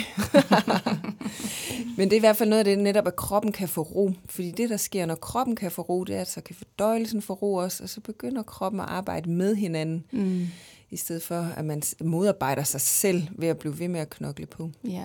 Men 1.96 2.10
det 2.10 2.12
er 2.12 2.16
i 2.16 2.20
hvert 2.20 2.36
fald 2.36 2.48
noget 2.48 2.58
af 2.58 2.64
det 2.64 2.78
netop, 2.78 3.06
at 3.06 3.16
kroppen 3.16 3.52
kan 3.52 3.68
få 3.68 3.82
ro. 3.82 4.10
Fordi 4.26 4.50
det, 4.50 4.70
der 4.70 4.76
sker, 4.76 5.06
når 5.06 5.14
kroppen 5.14 5.56
kan 5.56 5.70
få 5.70 5.82
ro, 5.82 6.04
det 6.04 6.16
er, 6.16 6.20
at 6.20 6.30
så 6.30 6.40
kan 6.40 6.56
fordøjelsen 6.56 7.22
få 7.22 7.32
ro 7.32 7.54
også, 7.54 7.82
og 7.82 7.88
så 7.88 8.00
begynder 8.00 8.42
kroppen 8.42 8.80
at 8.80 8.86
arbejde 8.88 9.30
med 9.30 9.54
hinanden, 9.56 10.04
Mm. 10.10 10.46
i 10.90 10.96
stedet 10.96 11.22
for, 11.22 11.40
at 11.56 11.64
man 11.64 11.82
modarbejder 12.00 12.62
sig 12.62 12.80
selv 12.80 13.22
ved 13.32 13.48
at 13.48 13.58
blive 13.58 13.78
ved 13.78 13.88
med 13.88 14.00
at 14.00 14.10
knokle 14.10 14.46
på. 14.46 14.70
Ja, 14.84 15.04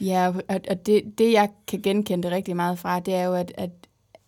ja 0.00 0.32
og, 0.48 0.86
det, 0.86 1.02
det, 1.18 1.32
jeg 1.32 1.48
kan 1.66 1.82
genkende 1.82 2.22
det 2.22 2.32
rigtig 2.32 2.56
meget 2.56 2.78
fra, 2.78 3.00
det 3.00 3.14
er 3.14 3.22
jo, 3.24 3.34
at, 3.34 3.52
at 3.54 3.70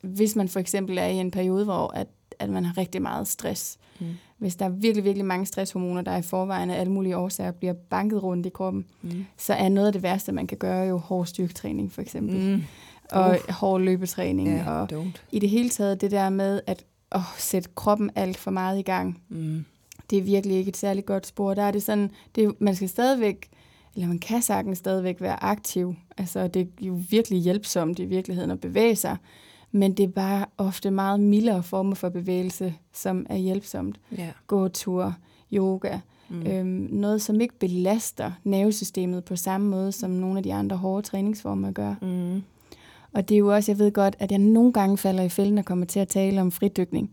hvis 0.00 0.36
man 0.36 0.48
for 0.48 0.60
eksempel 0.60 0.98
er 0.98 1.06
i 1.06 1.14
en 1.16 1.30
periode, 1.30 1.64
hvor 1.64 1.88
at, 1.94 2.06
at 2.38 2.50
man 2.50 2.64
har 2.64 2.78
rigtig 2.78 3.02
meget 3.02 3.28
stress, 3.28 3.76
Mm. 4.00 4.06
Hvis 4.40 4.56
der 4.56 4.64
er 4.64 4.68
virkelig, 4.68 5.04
virkelig 5.04 5.26
mange 5.26 5.46
stresshormoner, 5.46 6.02
der 6.02 6.16
i 6.16 6.22
forvejen 6.22 6.70
af 6.70 6.80
alle 6.80 6.92
mulige 6.92 7.16
årsager 7.16 7.50
bliver 7.50 7.72
banket 7.72 8.22
rundt 8.22 8.46
i 8.46 8.48
kroppen, 8.48 8.84
Mm. 9.02 9.24
så 9.36 9.54
er 9.54 9.68
noget 9.68 9.86
af 9.86 9.92
det 9.92 10.02
værste, 10.02 10.32
man 10.32 10.46
kan 10.46 10.58
gøre 10.58 10.86
jo 10.86 10.96
hård 10.98 11.26
styrketræning 11.26 11.92
for 11.92 12.02
eksempel, 12.02 12.54
mm. 12.56 12.62
Og 13.10 13.38
hård 13.48 13.80
løbetræning, 13.80 14.48
Ja, 14.48 14.70
og 14.70 14.88
don't. 14.92 15.20
i 15.32 15.38
det 15.38 15.48
hele 15.50 15.68
taget 15.68 16.00
det 16.00 16.10
der 16.10 16.30
med 16.30 16.60
at 16.66 16.84
åh, 17.14 17.20
sætte 17.38 17.68
kroppen 17.74 18.10
alt 18.14 18.36
for 18.36 18.50
meget 18.50 18.78
i 18.78 18.82
gang, 18.82 19.22
Mm. 19.28 19.64
det 20.10 20.18
er 20.18 20.22
virkelig 20.22 20.56
ikke 20.56 20.68
et 20.68 20.76
særligt 20.76 21.06
godt 21.06 21.26
spor. 21.26 21.54
Der 21.54 21.62
er 21.62 21.70
det 21.70 21.82
sådan, 21.82 22.10
det 22.34 22.54
man 22.60 22.74
skal 22.76 22.88
stadigvæk, 22.88 23.48
eller 23.94 24.08
man 24.08 24.18
kan 24.18 24.42
sagtens 24.42 24.78
stadigvæk 24.78 25.20
være 25.20 25.42
aktiv. 25.44 25.94
Altså, 26.18 26.48
det 26.48 26.62
er 26.62 26.86
jo 26.86 27.00
virkelig 27.10 27.38
hjælpsomt 27.38 27.98
i 27.98 28.04
virkeligheden 28.04 28.50
at 28.50 28.60
bevæge 28.60 28.96
sig, 28.96 29.16
men 29.72 29.92
det 29.92 30.04
er 30.04 30.08
bare 30.08 30.46
ofte 30.58 30.90
meget 30.90 31.20
mildere 31.20 31.62
former 31.62 31.94
for 31.94 32.08
bevægelse, 32.08 32.74
som 32.92 33.26
er 33.28 33.36
hjælpsomt. 33.36 34.00
Ja. 34.18 34.28
Gåtur, 34.46 35.14
yoga, 35.52 35.98
mm. 36.28 36.46
øhm, 36.46 36.88
noget 36.90 37.22
som 37.22 37.40
ikke 37.40 37.58
belaster 37.58 38.32
nervesystemet 38.44 39.24
på 39.24 39.36
samme 39.36 39.68
måde, 39.68 39.92
som 39.92 40.10
nogle 40.10 40.36
af 40.36 40.42
de 40.42 40.54
andre 40.54 40.76
hårde 40.76 41.02
træningsformer 41.02 41.70
gør. 41.70 41.94
Mm. 42.02 42.42
Og 43.12 43.28
det 43.28 43.34
er 43.34 43.38
jo 43.38 43.54
også, 43.54 43.72
jeg 43.72 43.78
ved 43.78 43.92
godt, 43.92 44.16
at 44.18 44.30
jeg 44.30 44.38
nogle 44.38 44.72
gange 44.72 44.98
falder 44.98 45.22
i 45.22 45.28
fælden 45.28 45.58
og 45.58 45.64
kommer 45.64 45.86
til 45.86 46.00
at 46.00 46.08
tale 46.08 46.40
om 46.40 46.52
fridykning. 46.52 47.10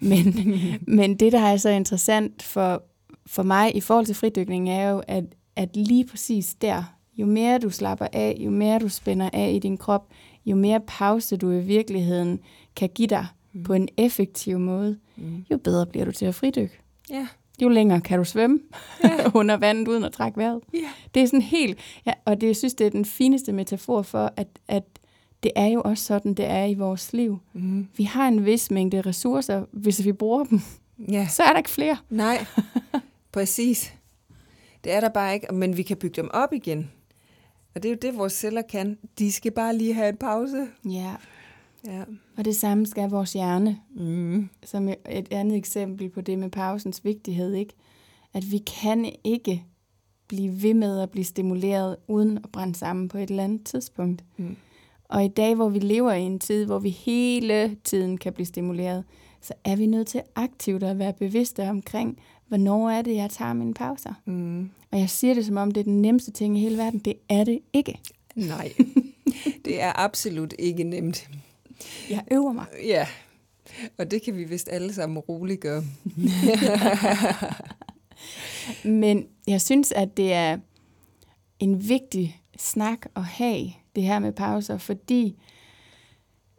Men, 0.00 0.34
men 0.96 1.16
det, 1.16 1.32
der 1.32 1.40
er 1.40 1.56
så 1.56 1.70
interessant 1.70 2.42
for, 2.42 2.82
for 3.26 3.42
mig 3.42 3.76
i 3.76 3.80
forhold 3.80 4.06
til 4.06 4.14
fridykning, 4.14 4.70
er 4.70 4.90
jo, 4.90 5.02
at, 5.08 5.24
at 5.56 5.76
lige 5.76 6.04
præcis 6.04 6.54
der, 6.54 6.82
jo 7.16 7.26
mere 7.26 7.58
du 7.58 7.70
slapper 7.70 8.06
af, 8.12 8.36
jo 8.40 8.50
mere 8.50 8.78
du 8.78 8.88
spænder 8.88 9.30
af 9.32 9.52
i 9.54 9.58
din 9.58 9.76
krop, 9.76 10.06
jo 10.46 10.56
mere 10.56 10.80
pause 10.86 11.36
du 11.36 11.50
i 11.50 11.60
virkeligheden 11.60 12.40
kan 12.76 12.88
give 12.94 13.08
dig 13.08 13.26
Mm. 13.52 13.62
på 13.62 13.72
en 13.72 13.88
effektiv 13.96 14.58
måde, 14.58 14.98
Mm. 15.16 15.44
jo 15.50 15.56
bedre 15.58 15.86
bliver 15.86 16.04
du 16.04 16.12
til 16.12 16.26
at 16.26 16.34
fridykke. 16.34 16.78
Ja. 17.10 17.26
Jo 17.62 17.68
længere 17.68 18.00
kan 18.00 18.18
du 18.18 18.24
svømme 18.24 18.60
Ja. 19.04 19.10
under 19.40 19.56
vandet 19.56 19.88
uden 19.88 20.04
at 20.04 20.12
trække 20.12 20.38
vejret. 20.38 20.60
Ja. 20.74 20.78
Det 21.14 21.22
er 21.22 21.26
sådan 21.26 21.40
helt, 21.42 21.78
ja, 22.06 22.12
og 22.24 22.40
det, 22.40 22.46
jeg 22.46 22.56
synes, 22.56 22.74
det 22.74 22.86
er 22.86 22.90
den 22.90 23.04
fineste 23.04 23.52
metafor 23.52 24.02
for, 24.02 24.32
at, 24.36 24.48
at 24.68 24.82
det 25.42 25.52
er 25.56 25.66
jo 25.66 25.82
også 25.84 26.04
sådan, 26.04 26.34
det 26.34 26.44
er 26.46 26.64
i 26.64 26.74
vores 26.74 27.12
liv. 27.12 27.38
Mm. 27.52 27.88
Vi 27.96 28.04
har 28.04 28.28
en 28.28 28.44
vis 28.44 28.70
mængde 28.70 29.00
ressourcer, 29.00 29.64
hvis 29.72 30.04
vi 30.04 30.12
bruger 30.12 30.44
dem, 30.44 30.60
Ja. 31.10 31.26
så 31.30 31.42
er 31.42 31.50
der 31.50 31.58
ikke 31.58 31.70
flere. 31.70 31.96
Nej, 32.10 32.46
præcis. 33.32 33.94
Det 34.84 34.92
er 34.92 35.00
der 35.00 35.08
bare 35.08 35.34
ikke, 35.34 35.46
men 35.54 35.76
vi 35.76 35.82
kan 35.82 35.96
bygge 35.96 36.22
dem 36.22 36.30
op 36.32 36.52
igen. 36.52 36.90
Og 37.74 37.82
det 37.82 37.88
er 37.88 37.92
jo 37.92 37.98
det, 38.02 38.18
vores 38.18 38.32
celler 38.32 38.62
kan. 38.62 38.98
De 39.18 39.32
skal 39.32 39.52
bare 39.52 39.76
lige 39.76 39.94
have 39.94 40.08
en 40.08 40.16
pause. 40.16 40.66
Ja. 40.84 41.14
Ja. 41.86 42.02
Og 42.36 42.44
det 42.44 42.56
samme 42.56 42.86
skal 42.86 43.10
vores 43.10 43.32
hjerne, 43.32 43.78
Mm. 43.90 44.48
som 44.64 44.88
et 44.88 45.28
andet 45.30 45.56
eksempel 45.56 46.08
på 46.08 46.20
det 46.20 46.38
med 46.38 46.50
pausens 46.50 47.04
vigtighed, 47.04 47.54
ikke? 47.54 47.72
At 48.34 48.50
vi 48.50 48.58
kan 48.58 49.12
ikke 49.24 49.64
blive 50.28 50.62
ved 50.62 50.74
med 50.74 51.00
at 51.00 51.10
blive 51.10 51.24
stimuleret 51.24 51.96
uden 52.08 52.36
at 52.36 52.50
brænde 52.52 52.74
sammen 52.74 53.08
på 53.08 53.18
et 53.18 53.30
eller 53.30 53.44
andet 53.44 53.64
tidspunkt. 53.64 54.24
Mm. 54.36 54.56
Og 55.08 55.24
i 55.24 55.28
dag, 55.28 55.54
hvor 55.54 55.68
vi 55.68 55.78
lever 55.78 56.12
i 56.12 56.22
en 56.22 56.38
tid, 56.38 56.66
hvor 56.66 56.78
vi 56.78 56.88
hele 56.90 57.76
tiden 57.84 58.18
kan 58.18 58.32
blive 58.32 58.46
stimuleret, 58.46 59.04
så 59.40 59.54
er 59.64 59.76
vi 59.76 59.86
nødt 59.86 60.06
til 60.08 60.22
aktivt 60.34 60.82
at 60.82 60.98
være 60.98 61.12
bevidste 61.12 61.68
omkring, 61.68 62.18
hvornår 62.48 62.90
er 62.90 63.02
det, 63.02 63.14
jeg 63.14 63.30
tager 63.30 63.52
mine 63.52 63.74
pauser. 63.74 64.14
Mm. 64.24 64.70
Og 64.92 64.98
jeg 64.98 65.10
siger 65.10 65.34
det, 65.34 65.46
som 65.46 65.56
om 65.56 65.70
det 65.70 65.80
er 65.80 65.84
den 65.84 66.02
nemmeste 66.02 66.30
ting 66.30 66.58
i 66.58 66.60
hele 66.60 66.78
verden. 66.78 66.98
Det 66.98 67.14
er 67.28 67.44
det 67.44 67.58
ikke. 67.72 68.00
Nej, 68.34 68.72
det 69.64 69.82
er 69.82 69.92
absolut 69.94 70.54
ikke 70.58 70.84
nemt. 70.84 71.28
Jeg 72.10 72.24
øver 72.32 72.52
mig. 72.52 72.66
Ja, 72.84 73.06
og 73.98 74.10
det 74.10 74.22
kan 74.22 74.36
vi 74.36 74.44
vist 74.44 74.68
alle 74.72 74.92
sammen 74.92 75.18
roligt 75.18 75.60
gøre. 75.60 75.84
Men 78.84 79.26
jeg 79.46 79.60
synes, 79.60 79.92
at 79.92 80.16
det 80.16 80.32
er 80.32 80.58
en 81.58 81.88
vigtig 81.88 82.40
snak 82.58 83.06
at 83.16 83.24
have, 83.24 83.70
det 83.94 84.02
her 84.02 84.18
med 84.18 84.32
pauser, 84.32 84.78
fordi 84.78 85.36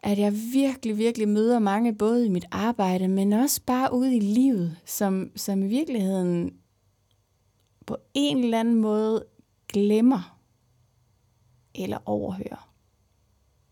at 0.03 0.19
jeg 0.19 0.33
virkelig, 0.53 0.97
virkelig 0.97 1.27
møder 1.27 1.59
mange, 1.59 1.95
både 1.95 2.25
i 2.25 2.29
mit 2.29 2.45
arbejde, 2.51 3.07
men 3.07 3.33
også 3.33 3.61
bare 3.65 3.93
ude 3.93 4.15
i 4.15 4.19
livet, 4.19 4.77
som, 4.85 5.31
som 5.35 5.63
i 5.63 5.67
virkeligheden 5.67 6.53
på 7.85 7.97
en 8.13 8.37
eller 8.43 8.59
anden 8.59 8.75
måde 8.75 9.25
glemmer 9.67 10.37
eller 11.75 11.97
overhører, 12.05 12.73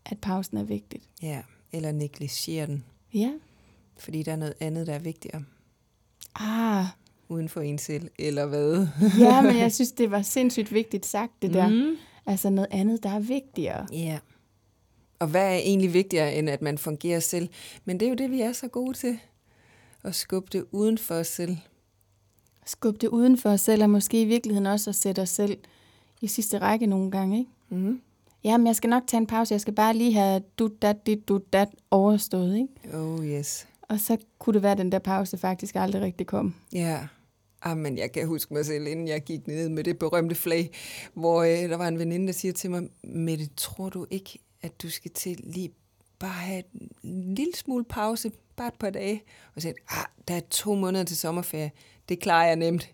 at 0.06 0.18
pausen 0.20 0.56
er 0.56 0.62
vigtigt. 0.64 1.04
Ja, 1.22 1.42
eller 1.72 1.92
negligere 1.92 2.66
den, 2.66 2.84
Ja. 3.14 3.32
fordi 3.98 4.22
der 4.22 4.32
er 4.32 4.36
noget 4.36 4.54
andet, 4.60 4.86
der 4.86 4.94
er 4.94 4.98
vigtigere 4.98 5.44
Ah, 6.34 6.84
uden 7.28 7.48
for 7.48 7.60
en 7.60 7.78
selv, 7.78 8.10
eller 8.18 8.46
hvad? 8.46 8.86
ja, 9.18 9.42
men 9.46 9.56
jeg 9.58 9.72
synes, 9.72 9.92
det 9.92 10.10
var 10.10 10.22
sindssygt 10.22 10.72
vigtigt 10.72 11.06
sagt, 11.06 11.32
det 11.42 11.54
der. 11.54 11.68
Mm. 11.68 11.96
Altså 12.26 12.50
noget 12.50 12.68
andet, 12.70 13.02
der 13.02 13.10
er 13.10 13.20
vigtigere. 13.20 13.86
Ja. 13.92 14.18
Og 15.18 15.28
hvad 15.28 15.46
er 15.54 15.58
egentlig 15.58 15.92
vigtigere, 15.92 16.34
end 16.34 16.50
at 16.50 16.62
man 16.62 16.78
fungerer 16.78 17.20
selv? 17.20 17.48
Men 17.84 18.00
det 18.00 18.06
er 18.06 18.10
jo 18.10 18.16
det, 18.16 18.30
vi 18.30 18.40
er 18.40 18.52
så 18.52 18.68
gode 18.68 18.94
til. 18.94 19.18
At 20.04 20.14
skubbe 20.14 20.48
det 20.52 20.64
uden 20.72 20.98
for 20.98 21.14
os 21.14 21.26
selv. 21.26 21.56
Skubbe 22.70 22.98
det 22.98 23.08
uden 23.08 23.38
for 23.38 23.50
os 23.50 23.60
selv, 23.60 23.82
og 23.82 23.90
måske 23.90 24.22
i 24.22 24.24
virkeligheden 24.24 24.66
også 24.66 24.90
at 24.90 24.96
sætte 24.96 25.22
os 25.22 25.28
selv 25.28 25.58
i 26.20 26.26
sidste 26.26 26.58
række 26.58 26.86
nogle 26.86 27.10
gange, 27.10 27.38
ikke? 27.38 27.50
Mm. 27.68 28.00
Jamen, 28.44 28.66
jeg 28.66 28.76
skal 28.76 28.90
nok 28.90 29.02
tage 29.06 29.18
en 29.18 29.26
pause, 29.26 29.54
jeg 29.54 29.60
skal 29.60 29.74
bare 29.74 29.94
lige 29.94 30.12
have 30.12 30.42
du 30.58 30.70
dat, 30.82 31.06
dit, 31.06 31.28
du 31.28 31.40
dat 31.52 31.68
overstået, 31.90 32.56
ikke? 32.56 32.98
Oh 32.98 33.26
yes. 33.26 33.66
Og 33.82 34.00
så 34.00 34.16
kunne 34.38 34.54
det 34.54 34.62
være, 34.62 34.72
at 34.72 34.78
den 34.78 34.92
der 34.92 34.98
pause 34.98 35.38
faktisk 35.38 35.76
aldrig 35.76 36.02
rigtig 36.02 36.26
kom. 36.26 36.54
Ja. 36.72 37.06
Ah, 37.62 37.76
men 37.76 37.98
jeg 37.98 38.12
kan 38.12 38.26
huske 38.26 38.54
mig 38.54 38.66
selv, 38.66 38.86
inden 38.86 39.08
jeg 39.08 39.20
gik 39.22 39.46
ned 39.46 39.68
med 39.68 39.84
det 39.84 39.98
berømte 39.98 40.34
flag, 40.34 40.70
hvor 41.14 41.42
øh, 41.42 41.48
der 41.48 41.76
var 41.76 41.88
en 41.88 41.98
veninde, 41.98 42.26
der 42.26 42.32
siger 42.32 42.52
til 42.52 42.70
mig, 42.70 42.88
Mette, 43.04 43.48
tror 43.56 43.88
du 43.88 44.06
ikke, 44.10 44.38
at 44.62 44.82
du 44.82 44.90
skal 44.90 45.10
til 45.10 45.40
lige 45.44 45.70
bare 46.18 46.30
have 46.30 46.62
en 47.04 47.34
lille 47.34 47.54
smule 47.54 47.84
pause, 47.84 48.30
bare 48.56 48.68
et 48.68 48.74
par 48.74 48.90
dage? 48.90 49.22
Og 49.56 49.62
sagde, 49.62 49.76
ah, 49.88 50.04
der 50.28 50.34
er 50.34 50.40
to 50.50 50.74
måneder 50.74 51.04
til 51.04 51.16
sommerferie, 51.16 51.70
det 52.10 52.20
klarer 52.20 52.46
jeg 52.46 52.56
nemt. 52.56 52.88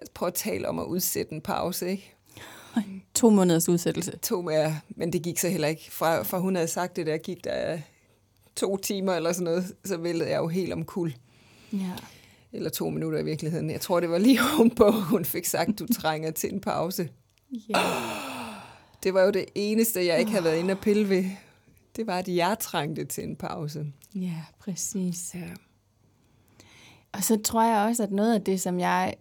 Jeg 0.00 0.08
prøver 0.14 0.28
at 0.28 0.34
tale 0.34 0.68
om 0.68 0.78
at 0.78 0.84
udsætte 0.84 1.32
en 1.32 1.40
pause, 1.40 1.90
ikke? 1.90 2.14
To 3.14 3.30
måneders 3.30 3.68
udsættelse. 3.68 4.16
To 4.16 4.42
med, 4.42 4.74
men 4.88 5.12
det 5.12 5.22
gik 5.22 5.38
så 5.38 5.48
heller 5.48 5.68
ikke. 5.68 5.90
Fra, 5.90 6.22
fra 6.22 6.38
hun 6.38 6.54
havde 6.54 6.68
sagt 6.68 6.96
det 6.96 7.06
der, 7.06 7.16
gik 7.16 7.44
der 7.44 7.78
to 8.56 8.76
timer 8.76 9.12
eller 9.12 9.32
sådan 9.32 9.44
noget, 9.44 9.74
så 9.84 9.96
væltede 9.96 10.30
jeg 10.30 10.38
jo 10.38 10.48
helt 10.48 10.72
om 10.72 10.84
kul. 10.84 11.14
Ja. 11.72 11.92
Eller 12.52 12.70
to 12.70 12.90
minutter 12.90 13.18
i 13.18 13.24
virkeligheden. 13.24 13.70
Jeg 13.70 13.80
tror, 13.80 14.00
det 14.00 14.10
var 14.10 14.18
lige 14.18 14.40
ovenpå, 14.58 14.90
hun 14.90 15.24
fik 15.24 15.44
sagt, 15.44 15.78
du 15.78 15.86
trænger 15.92 16.30
til 16.30 16.52
en 16.52 16.60
pause. 16.60 17.08
ja. 17.68 17.78
Det 19.02 19.14
var 19.14 19.22
jo 19.22 19.30
det 19.30 19.44
eneste, 19.54 20.06
jeg 20.06 20.18
ikke 20.18 20.30
havde 20.30 20.44
været 20.44 20.58
inde 20.58 20.72
og 20.72 20.78
pille 20.78 21.08
ved. 21.08 21.24
Det 21.96 22.06
var, 22.06 22.18
at 22.18 22.28
jeg 22.28 22.56
trængte 22.60 23.04
til 23.04 23.24
en 23.24 23.36
pause. 23.36 23.86
Ja, 24.14 24.42
præcis. 24.58 25.34
Ja. 25.34 25.48
Og 27.16 27.24
så 27.24 27.38
tror 27.44 27.62
jeg 27.62 27.88
også, 27.88 28.02
at 28.02 28.12
noget 28.12 28.34
af 28.34 28.42
det, 28.42 28.60
som 28.60 28.80
jeg 28.80 29.14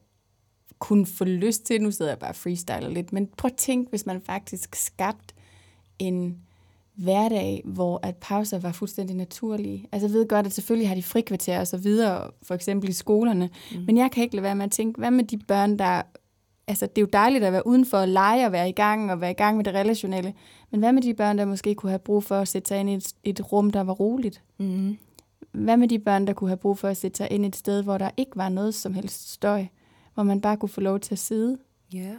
kunne 0.79 1.05
få 1.05 1.23
lyst 1.23 1.63
til, 1.63 1.81
nu 1.81 1.91
sidder 1.91 2.11
jeg 2.11 2.19
bare 2.19 2.29
og 2.29 2.35
freestyler 2.35 2.89
lidt, 2.89 3.13
men 3.13 3.27
prøv 3.37 3.49
at 3.49 3.57
tænke, 3.57 3.89
hvis 3.89 4.05
man 4.05 4.21
faktisk 4.21 4.75
skabt 4.75 5.35
en 5.99 6.37
hverdag, 6.95 7.61
hvor 7.65 7.99
at 8.03 8.15
pauser 8.15 8.59
var 8.59 8.71
fuldstændig 8.71 9.15
naturlige. 9.15 9.87
Altså 9.91 10.07
jeg 10.07 10.13
ved 10.13 10.27
godt, 10.27 10.45
at 10.45 10.53
selvfølgelig 10.53 10.87
har 10.87 10.95
de 10.95 11.03
frikvarterer 11.03 11.59
og 11.59 11.67
så 11.67 11.77
videre, 11.77 12.31
for 12.43 12.53
eksempel 12.53 12.89
i 12.89 12.93
skolerne, 12.93 13.49
mm. 13.71 13.83
men 13.87 13.97
jeg 13.97 14.11
kan 14.11 14.23
ikke 14.23 14.35
lade 14.35 14.43
være 14.43 14.55
med 14.55 14.65
at 14.65 14.71
tænke, 14.71 14.99
hvad 14.99 15.11
med 15.11 15.23
de 15.23 15.37
børn, 15.37 15.79
der... 15.79 16.01
Altså 16.67 16.85
det 16.85 16.97
er 16.97 17.01
jo 17.01 17.09
dejligt 17.13 17.43
at 17.43 17.53
være 17.53 17.67
udenfor 17.67 17.97
og 17.97 18.07
lege 18.07 18.45
og 18.45 18.51
være 18.51 18.69
i 18.69 18.71
gang 18.71 19.11
og 19.11 19.21
være 19.21 19.31
i 19.31 19.33
gang 19.33 19.57
med 19.57 19.65
det 19.65 19.73
relationelle, 19.73 20.33
men 20.71 20.79
hvad 20.79 20.93
med 20.93 21.01
de 21.01 21.13
børn, 21.13 21.37
der 21.37 21.45
måske 21.45 21.75
kunne 21.75 21.89
have 21.89 21.99
brug 21.99 22.23
for 22.23 22.35
at 22.35 22.47
sætte 22.47 22.67
sig 22.67 22.79
ind 22.79 22.89
i 22.89 22.93
et, 22.93 23.13
et 23.23 23.51
rum, 23.51 23.69
der 23.71 23.81
var 23.81 23.93
roligt? 23.93 24.41
Mm-hmm. 24.57 24.97
Hvad 25.55 25.77
med 25.77 25.87
de 25.87 25.99
børn, 25.99 26.27
der 26.27 26.33
kunne 26.33 26.49
have 26.49 26.57
brug 26.57 26.77
for 26.77 26.87
at 26.87 26.97
sætte 26.97 27.17
sig 27.17 27.31
ind 27.31 27.45
et 27.45 27.55
sted, 27.55 27.83
hvor 27.83 27.97
der 27.97 28.09
ikke 28.17 28.31
var 28.35 28.49
noget 28.49 28.75
som 28.75 28.93
helst 28.93 29.31
støj, 29.31 29.65
hvor 30.13 30.23
man 30.23 30.41
bare 30.41 30.57
kunne 30.57 30.69
få 30.69 30.81
lov 30.81 30.99
til 30.99 31.15
at 31.15 31.19
sidde? 31.19 31.57
Ja. 31.93 32.15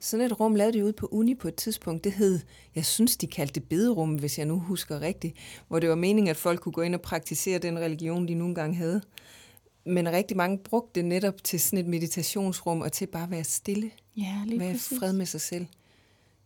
Sådan 0.00 0.26
et 0.26 0.40
rum 0.40 0.54
lavede 0.54 0.78
de 0.78 0.84
ude 0.84 0.92
på 0.92 1.08
uni 1.10 1.34
på 1.34 1.48
et 1.48 1.54
tidspunkt. 1.54 2.04
Det 2.04 2.12
hed, 2.12 2.40
jeg 2.74 2.84
synes, 2.84 3.16
de 3.16 3.26
kaldte 3.26 3.60
det 3.60 3.68
bederum, 3.68 4.14
hvis 4.14 4.38
jeg 4.38 4.46
nu 4.46 4.58
husker 4.58 5.00
rigtigt, 5.00 5.36
hvor 5.68 5.78
det 5.78 5.88
var 5.88 5.94
meningen, 5.94 6.30
at 6.30 6.36
folk 6.36 6.60
kunne 6.60 6.72
gå 6.72 6.80
ind 6.80 6.94
og 6.94 7.00
praktisere 7.00 7.58
den 7.58 7.78
religion, 7.78 8.28
de 8.28 8.34
nogle 8.34 8.54
gange 8.54 8.76
havde. 8.76 9.00
Men 9.86 10.12
rigtig 10.12 10.36
mange 10.36 10.58
brugte 10.58 11.00
det 11.00 11.04
netop 11.04 11.44
til 11.44 11.60
sådan 11.60 11.78
et 11.78 11.86
meditationsrum, 11.86 12.80
og 12.80 12.92
til 12.92 13.06
bare 13.06 13.22
at 13.22 13.30
være 13.30 13.44
stille. 13.44 13.90
Ja, 14.16 14.42
lige 14.46 14.60
være 14.60 14.72
præcis. 14.72 14.98
fred 14.98 15.12
med 15.12 15.26
sig 15.26 15.40
selv. 15.40 15.66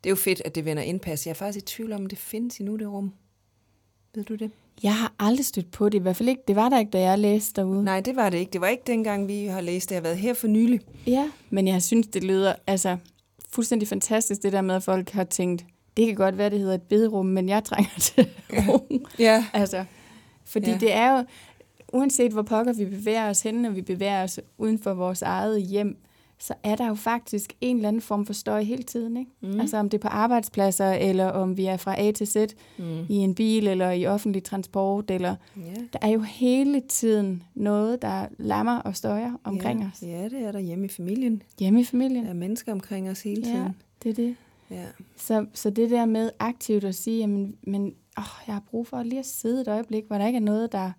Det 0.05 0.07
er 0.07 0.11
jo 0.11 0.17
fedt, 0.17 0.43
at 0.45 0.55
det 0.55 0.65
vender 0.65 0.83
indpas. 0.83 1.27
Jeg 1.27 1.31
er 1.31 1.35
faktisk 1.35 1.63
i 1.63 1.67
tvivl 1.67 1.93
om, 1.93 2.07
det 2.07 2.19
findes 2.19 2.59
endnu, 2.59 2.77
det 2.77 2.89
rum. 2.89 3.13
Ved 4.15 4.25
du 4.25 4.35
det? 4.35 4.51
Jeg 4.83 4.95
har 4.97 5.13
aldrig 5.19 5.47
stødt 5.47 5.71
på 5.71 5.89
det, 5.89 5.99
i 5.99 6.03
hvert 6.03 6.17
fald 6.17 6.29
ikke. 6.29 6.43
Det 6.49 6.57
var 6.57 6.69
der 6.69 6.79
ikke, 6.79 6.91
da 6.91 7.01
jeg 7.01 7.19
læste 7.19 7.61
derude. 7.61 7.85
Nej, 7.85 8.01
det 8.01 8.17
var 8.17 8.31
det 8.31 8.39
ikke. 8.39 8.51
Det 8.53 8.61
var 8.61 8.67
ikke 8.67 8.83
dengang, 8.87 9.29
vi 9.29 9.45
har 9.47 9.61
læst 9.61 9.89
det. 9.89 9.95
Jeg 9.95 9.99
har 10.01 10.03
været 10.03 10.19
her 10.19 10.35
for 10.35 10.47
nylig. 10.49 10.81
Ja, 11.07 11.31
men 11.51 11.69
jeg 11.69 11.83
synes, 11.83 12.07
det 12.07 12.25
lyder 12.25 12.55
altså 12.67 12.97
fuldstændig 13.51 13.89
fantastisk, 13.89 14.43
det 14.43 14.53
der 14.53 14.61
med, 14.61 14.75
at 14.75 14.83
folk 14.83 15.11
har 15.11 15.25
tænkt, 15.25 15.65
det 15.97 16.07
kan 16.07 16.15
godt 16.15 16.39
være, 16.39 16.51
det 16.51 16.59
hedder 16.59 16.75
et 16.75 16.83
bederum, 16.83 17.27
men 17.27 17.49
jeg 17.49 17.65
trænger 17.65 17.91
til 18.01 18.27
ro. 18.53 18.99
Ja. 19.19 19.45
Altså, 19.53 19.85
fordi 20.45 20.71
Ja. 20.71 20.77
det 20.81 20.93
er 20.95 21.19
jo, 21.19 21.25
uanset 21.93 22.33
hvor 22.33 22.43
pokker 22.43 22.73
vi 22.73 22.85
bevæger 22.85 23.31
os 23.31 23.43
hen, 23.43 23.55
når 23.55 23.71
vi 23.71 23.83
bevæger 23.83 24.23
os 24.23 24.41
uden 24.59 24.79
for 24.79 24.95
vores 24.95 25.23
eget 25.23 25.63
hjem, 25.63 25.97
så 26.41 26.55
er 26.63 26.77
der 26.77 26.89
jo 26.89 26.95
faktisk 26.95 27.53
en 27.61 27.77
eller 27.77 27.89
anden 27.89 28.03
form 28.03 28.27
for 28.27 28.33
støj 28.33 28.63
hele 28.63 28.83
tiden. 28.83 29.17
Ikke? 29.17 29.31
Mm. 29.41 29.61
Altså 29.61 29.77
om 29.77 29.89
det 29.89 29.99
er 29.99 30.03
på 30.03 30.09
arbejdspladser, 30.09 30.93
eller 30.93 31.27
om 31.27 31.57
vi 31.57 31.65
er 31.67 31.77
fra 31.77 32.01
A 32.01 32.11
til 32.13 32.27
Z 32.27 32.37
mm. 32.79 32.85
i 33.09 33.15
en 33.17 33.35
bil, 33.35 33.67
eller 33.69 33.91
i 33.91 34.07
offentlig 34.07 34.45
transport, 34.45 35.11
eller 35.11 35.37
Ja. 35.57 35.63
der 35.93 35.99
er 36.03 36.09
jo 36.09 36.21
hele 36.21 36.81
tiden 36.89 37.43
noget, 37.55 38.03
der 38.03 38.27
lammer 38.39 38.79
og 38.79 38.97
støjer 38.97 39.33
omkring 39.45 39.81
ja. 39.81 39.87
os. 39.95 40.03
Ja, 40.03 40.25
det 40.25 40.43
er 40.47 40.53
der 40.53 40.59
hjemme 40.61 40.85
i 40.85 40.89
familien. 40.89 41.43
Hjemme 41.59 41.81
i 41.81 41.85
familien. 41.85 42.25
Der 42.25 42.31
er 42.31 42.35
mennesker 42.35 42.73
omkring 42.73 43.11
os 43.11 43.23
hele 43.23 43.43
Ja, 43.47 43.53
tiden. 43.53 43.77
det 44.03 44.11
er 44.11 44.15
det. 44.15 44.37
Ja. 44.71 44.85
Så, 45.17 45.47
så 45.55 45.71
det 45.71 45.91
der 45.91 46.07
med 46.07 46.31
aktivt 46.39 46.85
at 46.85 46.95
sige, 46.95 47.19
jamen, 47.19 47.57
men, 47.63 47.83
åh, 48.19 48.25
jeg 48.47 48.55
har 48.55 48.63
brug 48.71 48.87
for 48.87 49.03
lige 49.03 49.19
at 49.19 49.27
sidde 49.27 49.61
et 49.61 49.69
øjeblik, 49.69 50.05
hvor 50.07 50.19
der 50.19 50.27
ikke 50.27 50.37
er 50.37 50.41
noget, 50.41 50.73
der, 50.73 50.91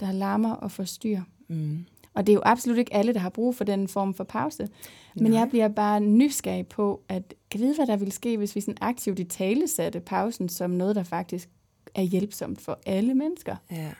der 0.00 0.12
larmer 0.12 0.52
og 0.52 0.70
forstyrrer. 0.70 1.22
Mm. 1.48 1.78
Og 2.16 2.26
det 2.26 2.32
er 2.32 2.34
jo 2.34 2.42
absolut 2.44 2.78
ikke 2.78 2.94
alle, 2.94 3.14
der 3.14 3.20
har 3.20 3.28
brug 3.30 3.56
for 3.56 3.64
den 3.64 3.88
form 3.88 4.14
for 4.14 4.24
pause. 4.24 4.68
Men 5.14 5.30
Nej. 5.30 5.40
jeg 5.40 5.48
bliver 5.48 5.68
bare 5.68 6.00
nysgerrig 6.00 6.66
på, 6.66 7.02
at 7.08 7.34
kan 7.50 7.60
vide, 7.60 7.74
hvad 7.74 7.86
der 7.86 7.96
ville 7.96 8.12
ske, 8.12 8.36
hvis 8.36 8.56
vi 8.56 8.60
sådan 8.60 8.76
aktivt 8.80 9.18
i 9.18 9.24
tale 9.24 9.68
satte 9.68 10.00
pausen 10.00 10.48
som 10.48 10.70
noget, 10.70 10.96
der 10.96 11.02
faktisk 11.02 11.48
er 11.94 12.02
hjælpsomt 12.02 12.60
for 12.60 12.78
alle 12.86 13.14
mennesker. 13.14 13.56
ja. 13.70 13.90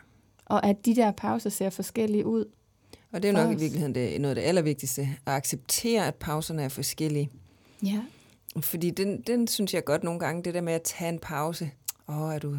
Og 0.45 0.65
at 0.65 0.85
de 0.85 0.95
der 0.95 1.11
pauser 1.11 1.49
ser 1.49 1.69
forskellige 1.69 2.25
ud. 2.25 2.45
Og 3.11 3.23
det 3.23 3.29
er 3.29 3.33
nok 3.33 3.51
i 3.51 3.55
os. 3.55 3.61
virkeligheden 3.61 3.95
det, 3.95 4.21
noget 4.21 4.35
af 4.37 4.41
det 4.41 4.47
allervigtigste. 4.47 5.01
At 5.01 5.33
acceptere, 5.33 6.07
at 6.07 6.15
pauserne 6.15 6.63
er 6.63 6.69
forskellige. 6.69 7.29
Ja. 7.83 8.01
Fordi 8.59 8.89
den, 8.89 9.21
den 9.21 9.47
synes 9.47 9.73
jeg 9.73 9.85
godt 9.85 10.03
nogle 10.03 10.19
gange, 10.19 10.43
det 10.43 10.53
der 10.53 10.61
med 10.61 10.73
at 10.73 10.81
tage 10.81 11.09
en 11.09 11.19
pause. 11.19 11.71
Åh, 12.09 12.33
er 12.33 12.39
du, 12.39 12.57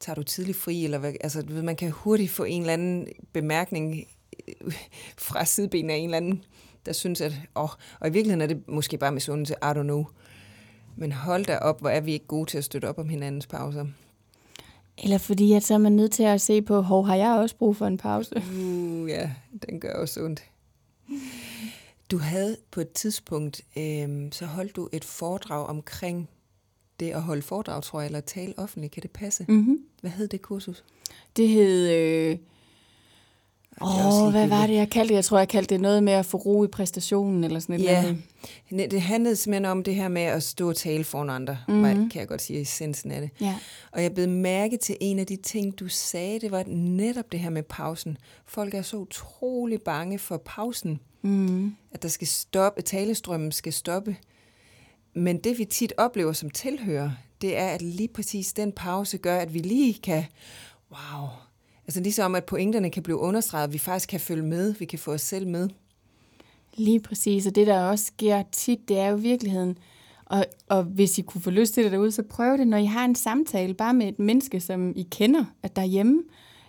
tager 0.00 0.14
du 0.14 0.22
tidligt 0.22 0.58
fri? 0.58 0.84
Eller 0.84 0.98
hvad? 0.98 1.12
Altså, 1.20 1.42
du 1.42 1.52
ved, 1.54 1.62
man 1.62 1.76
kan 1.76 1.90
hurtigt 1.90 2.30
få 2.30 2.44
en 2.44 2.60
eller 2.60 2.72
anden 2.72 3.06
bemærkning 3.32 4.06
fra 5.18 5.44
sidebenene 5.44 5.92
af 5.92 5.96
en 5.96 6.04
eller 6.04 6.16
anden, 6.16 6.44
der 6.86 6.92
synes, 6.92 7.20
at... 7.20 7.32
Åh, 7.56 7.68
og 8.00 8.08
i 8.08 8.12
virkeligheden 8.12 8.40
er 8.40 8.46
det 8.46 8.68
måske 8.68 8.98
bare 8.98 9.12
misundelse, 9.12 9.54
I 9.54 9.66
don't 9.66 9.82
know. 9.82 10.04
Men 10.96 11.12
hold 11.12 11.44
da 11.44 11.58
op, 11.58 11.80
hvor 11.80 11.90
er 11.90 12.00
vi 12.00 12.12
ikke 12.12 12.26
gode 12.26 12.50
til 12.50 12.58
at 12.58 12.64
støtte 12.64 12.88
op 12.88 12.98
om 12.98 13.08
hinandens 13.08 13.46
pauser. 13.46 13.86
Eller 14.98 15.18
fordi, 15.18 15.52
at 15.52 15.62
så 15.62 15.74
er 15.74 15.78
man 15.78 15.92
nødt 15.92 16.12
til 16.12 16.22
at 16.22 16.40
se 16.40 16.62
på, 16.62 16.82
hvor 16.82 17.02
har 17.02 17.16
jeg 17.16 17.30
også 17.30 17.56
brug 17.56 17.76
for 17.76 17.86
en 17.86 17.98
pause? 17.98 18.42
Uh, 18.56 19.08
ja, 19.08 19.30
den 19.68 19.80
gør 19.80 19.94
også 19.94 20.24
ondt. 20.24 20.42
Du 22.10 22.18
havde 22.18 22.56
på 22.70 22.80
et 22.80 22.92
tidspunkt, 22.92 23.60
øhm, 23.76 24.32
så 24.32 24.46
holdt 24.46 24.76
du 24.76 24.88
et 24.92 25.04
foredrag 25.04 25.66
omkring 25.66 26.28
det 27.00 27.10
at 27.10 27.22
holde 27.22 27.42
foredrag, 27.42 27.82
tror 27.82 28.00
jeg, 28.00 28.06
eller 28.06 28.20
tale 28.20 28.54
offentligt. 28.56 28.92
Kan 28.92 29.02
det 29.02 29.10
passe? 29.10 29.44
Mm-hmm. 29.48 29.78
Hvad 30.00 30.10
hed 30.10 30.28
det 30.28 30.42
kursus? 30.42 30.84
Det 31.36 31.48
hed... 31.48 31.90
Øh, 31.90 32.38
Åh, 33.80 34.30
hvad 34.30 34.48
var 34.48 34.66
det, 34.66 34.74
jeg 34.74 34.90
kaldte 34.90 35.08
det? 35.08 35.16
Jeg 35.16 35.24
tror, 35.24 35.38
jeg 35.38 35.48
kaldte 35.48 35.74
det 35.74 35.80
noget 35.80 36.02
med 36.02 36.12
at 36.12 36.26
få 36.26 36.36
ro 36.38 36.64
i 36.64 36.68
præstationen, 36.68 37.44
eller 37.44 37.60
sådan 37.60 37.74
et 37.74 37.82
Ja. 37.82 37.98
eller 37.98 38.14
andet. 38.70 38.90
Det 38.90 39.02
handlede 39.02 39.36
simpelthen 39.36 39.64
om 39.64 39.82
det 39.82 39.94
her 39.94 40.08
med 40.08 40.22
at 40.22 40.42
stå 40.42 40.68
og 40.68 40.76
tale 40.76 41.04
foran 41.04 41.30
andre, 41.30 41.58
Mhm. 41.68 41.76
mm-hmm. 41.76 42.10
kan 42.10 42.20
jeg 42.20 42.28
godt 42.28 42.42
sige, 42.42 42.60
essensen 42.60 43.10
af 43.10 43.20
det. 43.20 43.30
Ja. 43.40 43.56
Og 43.92 44.02
jeg 44.02 44.14
blev 44.14 44.28
mærke 44.28 44.76
til 44.76 44.96
en 45.00 45.18
af 45.18 45.26
de 45.26 45.36
ting, 45.36 45.78
du 45.80 45.88
sagde, 45.88 46.40
det 46.40 46.50
var 46.50 46.64
netop 46.66 47.32
det 47.32 47.40
her 47.40 47.50
med 47.50 47.62
pausen. 47.62 48.18
Folk 48.46 48.74
er 48.74 48.82
så 48.82 48.96
utrolig 48.96 49.82
bange 49.82 50.18
for 50.18 50.36
pausen. 50.44 51.00
Mm. 51.24 51.74
at 51.92 52.02
der 52.02 52.08
skal 52.08 52.26
stoppe, 52.26 52.78
at 52.78 52.84
talestrømmen 52.84 53.52
skal 53.52 53.72
stoppe. 53.72 54.16
Men 55.14 55.38
det 55.38 55.58
vi 55.58 55.64
tit 55.64 55.92
oplever 55.96 56.32
som 56.32 56.50
tilhører, 56.50 57.10
det 57.40 57.58
er, 57.58 57.66
at 57.68 57.82
lige 57.82 58.08
præcis 58.08 58.52
den 58.52 58.72
pause 58.72 59.18
gør, 59.18 59.38
at 59.38 59.54
vi 59.54 59.58
lige 59.58 59.94
kan, 60.02 60.24
wow, 60.90 61.28
altså 61.92 62.02
ligesom 62.02 62.34
at 62.34 62.44
pointerne 62.44 62.90
kan 62.90 63.02
blive 63.02 63.18
understreget, 63.18 63.66
at 63.66 63.72
vi 63.72 63.78
faktisk 63.78 64.08
kan 64.08 64.20
følge 64.20 64.42
med, 64.42 64.74
vi 64.74 64.84
kan 64.84 64.98
få 64.98 65.12
os 65.12 65.20
selv 65.20 65.46
med. 65.46 65.68
Lige 66.76 67.00
præcis, 67.00 67.46
og 67.46 67.54
det 67.54 67.66
der 67.66 67.80
også 67.80 68.04
sker 68.04 68.42
tit, 68.52 68.88
det 68.88 68.98
er 68.98 69.08
jo 69.08 69.16
virkeligheden. 69.16 69.78
Og, 70.24 70.44
og 70.68 70.82
hvis 70.84 71.18
I 71.18 71.22
kunne 71.22 71.40
få 71.40 71.50
lyst 71.50 71.74
til 71.74 71.84
det 71.84 71.92
derude, 71.92 72.12
så 72.12 72.22
prøv 72.22 72.58
det, 72.58 72.66
når 72.66 72.76
I 72.76 72.84
har 72.84 73.04
en 73.04 73.14
samtale 73.14 73.74
bare 73.74 73.94
med 73.94 74.08
et 74.08 74.18
menneske, 74.18 74.60
som 74.60 74.92
I 74.96 75.06
kender, 75.10 75.44
at 75.62 75.76
der 75.76 75.82
er 75.82 75.86
hjemme, 75.86 76.22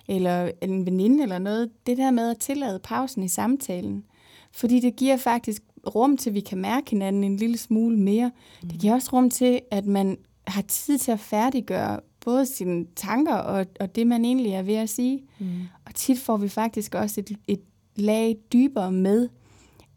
eller 0.08 0.52
en 0.62 0.86
veninde 0.86 1.24
eller 1.24 1.40
noget. 1.40 1.70
Det 1.88 1.98
der 1.98 2.12
med 2.12 2.30
at 2.30 2.38
tillade 2.38 2.80
pausen 2.80 3.24
i 3.24 3.28
samtalen. 3.28 4.04
Fordi 4.52 4.80
det 4.80 4.96
giver 4.96 5.18
faktisk 5.18 5.64
rum 5.96 6.18
til, 6.18 6.30
at 6.30 6.34
vi 6.34 6.40
kan 6.40 6.58
mærke 6.58 6.90
hinanden 6.90 7.24
en 7.24 7.38
lille 7.38 7.58
smule 7.58 7.98
mere. 7.98 8.32
Mm. 8.64 8.70
Det 8.70 8.80
giver 8.82 8.94
også 8.94 9.10
rum 9.14 9.30
til, 9.30 9.62
at 9.72 9.86
man 9.86 10.18
har 10.48 10.62
tid 10.62 10.98
til 10.98 11.12
at 11.12 11.20
færdiggøre 11.20 12.00
både 12.26 12.46
sine 12.46 12.86
tanker 12.96 13.36
og, 13.36 13.66
og 13.80 13.96
det, 13.96 14.08
man 14.08 14.26
egentlig 14.26 14.52
er 14.52 14.62
ved 14.62 14.76
at 14.76 14.90
sige. 14.90 15.24
Mm. 15.40 15.62
Og 15.86 15.96
tit 15.96 16.20
får 16.20 16.38
vi 16.38 16.50
faktisk 16.50 16.96
også 16.96 17.20
et, 17.22 17.38
et 17.48 17.62
lag 17.96 18.38
dybere 18.54 18.92
med 18.92 19.30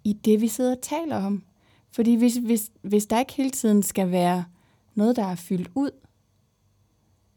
i 0.04 0.12
det, 0.12 0.40
vi 0.40 0.48
sidder 0.48 0.70
og 0.70 0.82
taler 0.82 1.16
om. 1.16 1.42
Fordi 1.92 2.14
hvis, 2.14 2.36
hvis, 2.36 2.70
hvis 2.82 3.06
der 3.06 3.18
ikke 3.18 3.32
hele 3.32 3.50
tiden 3.50 3.82
skal 3.82 4.10
være 4.10 4.44
noget, 4.94 5.16
der 5.16 5.24
er 5.24 5.34
fyldt 5.34 5.70
ud, 5.74 5.90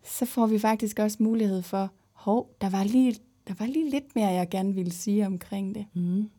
så 0.04 0.26
får 0.26 0.48
vi 0.48 0.60
faktisk 0.60 1.00
også 1.00 1.18
mulighed 1.20 1.62
for, 1.62 1.92
hov, 2.12 2.56
der 2.62 2.70
var 2.70 2.84
lige, 2.84 3.16
der 3.48 3.54
var 3.60 3.66
lige 3.66 3.90
lidt 3.90 4.16
mere, 4.16 4.28
jeg 4.28 4.50
gerne 4.50 4.74
ville 4.74 4.92
sige 4.92 5.26
omkring 5.26 5.76
det. 5.76 5.86
Mm. 5.94 6.30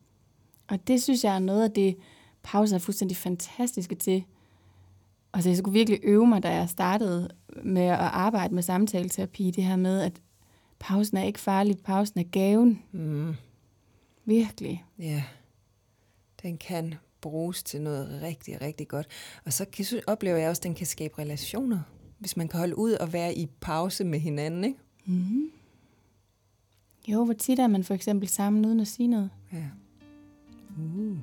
Og 0.68 0.88
det 0.88 1.02
synes 1.02 1.24
jeg 1.24 1.34
er 1.34 1.38
noget 1.38 1.64
af 1.64 1.70
det, 1.70 1.96
pauser 2.42 2.76
er 2.76 2.80
fuldstændig 2.80 3.16
fantastiske 3.16 3.94
til. 3.94 4.24
Altså 5.32 5.50
jeg 5.50 5.56
skulle 5.56 5.72
virkelig 5.72 6.00
øve 6.02 6.26
mig, 6.26 6.42
da 6.42 6.54
jeg 6.54 6.68
startede 6.68 7.28
med 7.62 7.82
at 7.82 7.98
arbejde 7.98 8.54
med 8.54 8.62
samtaleterapi, 8.62 9.50
det 9.50 9.64
her 9.64 9.76
med, 9.76 10.00
at 10.00 10.20
pausen 10.78 11.16
er 11.16 11.22
ikke 11.22 11.40
farlig, 11.40 11.78
pausen 11.78 12.20
er 12.20 12.24
gaven. 12.24 12.82
Mm. 12.92 13.34
Virkelig. 14.24 14.84
Ja, 14.98 15.24
den 16.42 16.58
kan 16.58 16.94
bruges 17.20 17.62
til 17.62 17.80
noget 17.80 18.22
rigtig, 18.22 18.60
rigtig 18.60 18.88
godt. 18.88 19.06
Og 19.44 19.52
så 19.52 19.64
kan, 19.64 19.84
oplever 20.06 20.36
jeg 20.36 20.48
også, 20.48 20.60
at 20.60 20.64
den 20.64 20.74
kan 20.74 20.86
skabe 20.86 21.18
relationer, 21.18 21.80
hvis 22.18 22.36
man 22.36 22.48
kan 22.48 22.58
holde 22.58 22.78
ud 22.78 22.92
og 22.92 23.12
være 23.12 23.34
i 23.34 23.46
pause 23.60 24.04
med 24.04 24.18
hinanden, 24.18 24.64
ikke? 24.64 24.78
Mm-hmm. 25.04 25.50
Jo, 27.08 27.24
hvor 27.24 27.34
tit 27.34 27.58
er 27.58 27.66
man 27.66 27.84
for 27.84 27.94
eksempel 27.94 28.28
sammen 28.28 28.66
uden 28.66 28.80
at 28.80 28.88
sige 28.88 29.06
noget? 29.06 29.30
Ja. 29.52 29.64
Uh. 30.78 31.16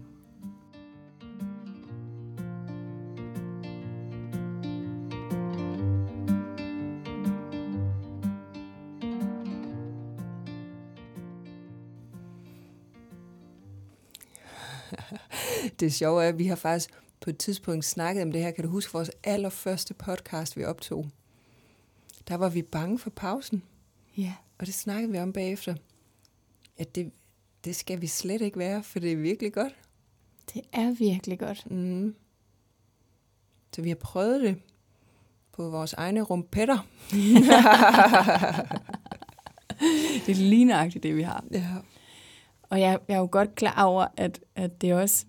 Det 15.79 15.93
sjove 15.93 16.23
er, 16.23 16.29
at 16.29 16.37
vi 16.37 16.47
har 16.47 16.55
faktisk 16.55 16.89
på 17.21 17.29
et 17.29 17.37
tidspunkt 17.37 17.85
snakket 17.85 18.23
om 18.23 18.31
det 18.31 18.41
her. 18.41 18.51
Kan 18.51 18.63
du 18.63 18.69
huske 18.69 18.93
vores 18.93 19.11
allerførste 19.23 19.93
podcast, 19.93 20.57
vi 20.57 20.63
optog? 20.63 21.09
Der 22.27 22.35
var 22.35 22.49
vi 22.49 22.61
bange 22.61 22.99
for 22.99 23.09
pausen. 23.09 23.63
Ja. 24.17 24.33
Og 24.57 24.65
det 24.65 24.73
snakkede 24.73 25.11
vi 25.11 25.19
om 25.19 25.33
bagefter. 25.33 25.75
At 26.77 26.95
det, 26.95 27.11
det 27.65 27.75
skal 27.75 28.01
vi 28.01 28.07
slet 28.07 28.41
ikke 28.41 28.59
være, 28.59 28.83
for 28.83 28.99
det 28.99 29.11
er 29.11 29.15
virkelig 29.15 29.53
godt. 29.53 29.75
Det 30.53 30.61
er 30.73 30.91
virkelig 30.91 31.39
godt. 31.39 31.71
Mm. 31.71 32.15
Så 33.75 33.81
vi 33.81 33.89
har 33.89 33.95
prøvet 33.95 34.41
det 34.41 34.61
på 35.51 35.69
vores 35.69 35.93
egne 35.93 36.21
rumpetter. 36.21 36.77
Det 40.25 40.29
er 40.29 40.35
lige 40.35 40.65
nøjagtigt 40.65 41.03
det, 41.03 41.15
vi 41.15 41.21
har. 41.21 41.43
Ja. 41.51 41.65
Og 42.63 42.79
jeg, 42.79 42.99
jeg 43.07 43.15
er 43.15 43.19
jo 43.19 43.29
godt 43.31 43.55
klar 43.55 43.83
over, 43.83 44.07
at, 44.17 44.39
at 44.55 44.81
det 44.81 44.93
også 44.93 45.25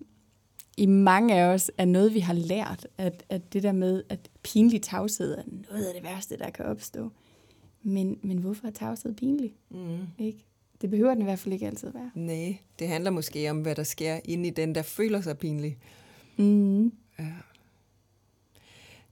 i 0.79 0.85
mange 0.85 1.35
af 1.35 1.43
os 1.43 1.71
er 1.77 1.85
noget, 1.85 2.13
vi 2.13 2.19
har 2.19 2.33
lært. 2.33 2.87
At, 2.97 3.23
at 3.29 3.53
det 3.53 3.63
der 3.63 3.71
med, 3.71 4.03
at 4.09 4.29
pinlig 4.43 4.81
tavshed 4.81 5.37
er 5.37 5.43
noget 5.69 5.85
af 5.85 5.93
det 5.93 6.03
værste, 6.03 6.37
der 6.37 6.49
kan 6.49 6.65
opstå. 6.65 7.11
Men, 7.83 8.19
men 8.23 8.37
hvorfor 8.37 8.67
er 8.67 8.71
tavshed 8.71 9.15
pinlig? 9.15 9.55
Mm. 9.69 9.97
Ikke? 10.17 10.45
Det 10.81 10.89
behøver 10.89 11.13
den 11.13 11.21
i 11.21 11.23
hvert 11.23 11.39
fald 11.39 11.53
ikke 11.53 11.67
altid 11.67 11.91
være. 11.91 12.11
Nej, 12.15 12.57
det 12.79 12.87
handler 12.87 13.11
måske 13.11 13.49
om, 13.49 13.61
hvad 13.61 13.75
der 13.75 13.83
sker 13.83 14.19
inde 14.25 14.47
i 14.47 14.51
den, 14.51 14.75
der 14.75 14.81
føler 14.81 15.21
sig 15.21 15.37
pinlig. 15.37 15.77
Mm. 16.37 16.85
Ja. 17.19 17.33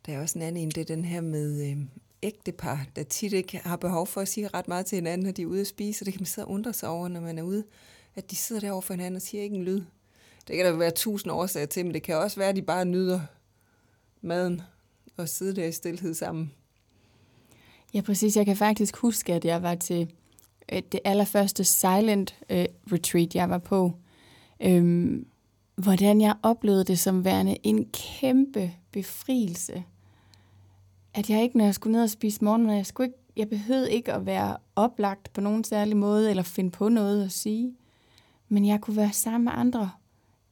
Der 0.06 0.13
er 0.13 0.21
også 0.21 0.39
en 0.39 0.43
anden 0.43 0.63
en, 0.63 0.69
det 0.69 0.82
er 0.82 0.95
den 0.95 1.06
her 1.06 1.21
med 1.21 1.71
øh, 1.71 1.77
ægtepar, 2.23 2.88
der 2.95 3.03
tit 3.03 3.34
ikke 3.34 3.58
har 3.58 3.75
behov 3.77 4.08
for 4.08 4.21
at 4.21 4.27
sige 4.27 4.47
ret 4.47 4.67
meget 4.67 4.86
til 4.86 4.95
hinanden, 4.95 5.25
når 5.25 5.32
de 5.32 5.41
er 5.41 5.45
ude 5.45 5.62
at 5.62 5.67
spise, 5.67 6.01
og 6.01 6.06
det 6.06 6.13
kan 6.13 6.21
man 6.21 6.25
sidde 6.25 6.47
og 6.47 6.51
undre 6.51 6.73
sig 6.73 6.89
over, 6.89 7.08
når 7.08 7.19
man 7.19 7.38
er 7.38 7.43
ude 7.43 7.63
at 8.17 8.32
de 8.32 8.36
sidder 8.36 8.62
derovre 8.62 8.82
for 8.82 8.93
hinanden 8.93 9.15
og 9.15 9.21
siger 9.21 9.43
ikke 9.43 9.56
en 9.56 9.63
lyd. 9.63 9.82
Det 10.48 10.56
kan 10.56 10.66
der 10.66 10.72
være 10.72 10.92
tusind 10.92 11.32
årsager 11.32 11.66
til, 11.66 11.86
men 11.86 11.94
det 11.94 12.04
kan 12.04 12.18
også 12.18 12.40
være, 12.40 12.50
at 12.50 12.56
de 12.56 12.62
bare 12.62 12.86
nyder 12.86 13.20
maden 14.22 14.62
og 15.18 15.30
sidde 15.30 15.56
der 15.56 15.66
i 15.66 15.72
stillhed 15.72 16.14
sammen. 16.14 16.52
Ja, 17.94 18.02
præcis. 18.02 18.38
Jeg 18.38 18.46
kan 18.46 18.58
faktisk 18.58 18.98
huske, 18.98 19.34
at 19.34 19.46
jeg 19.46 19.64
var 19.64 19.76
til 19.76 20.14
øh, 20.72 20.82
det 20.92 21.00
allerførste 21.06 21.64
silent 21.64 22.36
øh, 22.50 22.66
retreat, 22.92 23.36
jeg 23.36 23.50
var 23.50 23.58
på. 23.58 23.92
Øhm, 24.60 25.28
hvordan 25.76 26.22
jeg 26.22 26.36
oplevede 26.44 26.84
det 26.84 27.00
som 27.00 27.26
værende 27.26 27.58
en 27.64 27.90
kæmpe 27.90 28.72
befrielse. 28.92 29.84
At 31.14 31.30
jeg 31.30 31.44
ikke, 31.44 31.58
når 31.58 31.66
jeg 31.66 31.76
skulle 31.76 31.92
ned 31.92 32.04
og 32.04 32.10
spise 32.10 32.44
morgenmad, 32.44 32.76
jeg, 32.76 32.86
skulle 32.86 33.08
ikke, 33.08 33.20
jeg 33.36 33.50
behøvede 33.50 33.92
ikke 33.92 34.14
at 34.14 34.26
være 34.26 34.58
oplagt 34.76 35.34
på 35.34 35.42
nogen 35.42 35.64
særlig 35.64 35.98
måde, 35.98 36.30
eller 36.30 36.44
finde 36.44 36.72
på 36.72 36.90
noget 36.90 37.26
at 37.26 37.32
sige. 37.32 37.76
Men 38.50 38.66
jeg 38.66 38.82
kunne 38.82 38.98
være 38.98 39.14
sammen 39.14 39.44
med 39.44 39.52
andre 39.56 39.92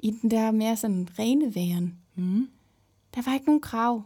i 0.06 0.12
den 0.22 0.32
der 0.32 0.52
mere 0.52 0.76
sådan 0.78 1.08
rene 1.20 1.56
væren. 1.56 1.96
Mm. 2.16 2.48
Der 3.16 3.22
var 3.26 3.34
ikke 3.34 3.46
nogen 3.46 3.62
krav 3.62 4.04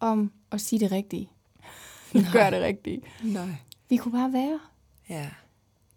om 0.00 0.32
at 0.50 0.60
sige 0.60 0.80
det 0.80 0.92
rigtige. 0.92 1.28
Gør 2.32 2.50
det 2.50 2.62
rigtige. 2.62 3.02
Nej. 3.24 3.48
Vi 3.88 3.96
kunne 3.96 4.12
bare 4.12 4.32
være. 4.32 4.60
Ja, 5.08 5.30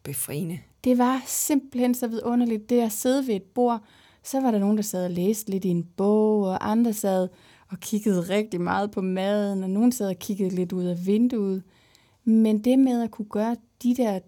befriende. 0.04 0.60
Det 0.84 0.98
var 0.98 1.24
simpelthen 1.28 1.96
så 1.96 2.08
vidunderligt, 2.08 2.70
det 2.70 2.82
at 2.82 2.92
sidde 2.92 3.28
ved 3.28 3.36
et 3.36 3.44
bord. 3.44 3.84
Så 4.24 4.42
var 4.42 4.52
der 4.52 4.60
nogen, 4.60 4.78
der 4.78 4.84
sad 4.84 5.06
og 5.06 5.12
læste 5.12 5.52
lidt 5.52 5.66
i 5.66 5.70
en 5.70 5.84
bog, 5.84 6.42
og 6.44 6.72
andre 6.72 6.94
sad 6.94 7.28
og 7.72 7.80
kiggede 7.80 8.22
rigtig 8.22 8.62
meget 8.62 8.92
på 8.92 9.02
maden, 9.02 9.64
og 9.64 9.70
nogen 9.70 9.92
sad 9.92 10.10
og 10.10 10.20
kiggede 10.20 10.50
lidt 10.56 10.74
ud 10.74 10.84
af 10.84 11.06
vinduet. 11.06 11.64
Men 12.24 12.64
det 12.64 12.80
med 12.80 13.02
at 13.04 13.12
kunne 13.12 13.28
gøre 13.30 13.56
de 13.84 13.96
der 13.96 14.20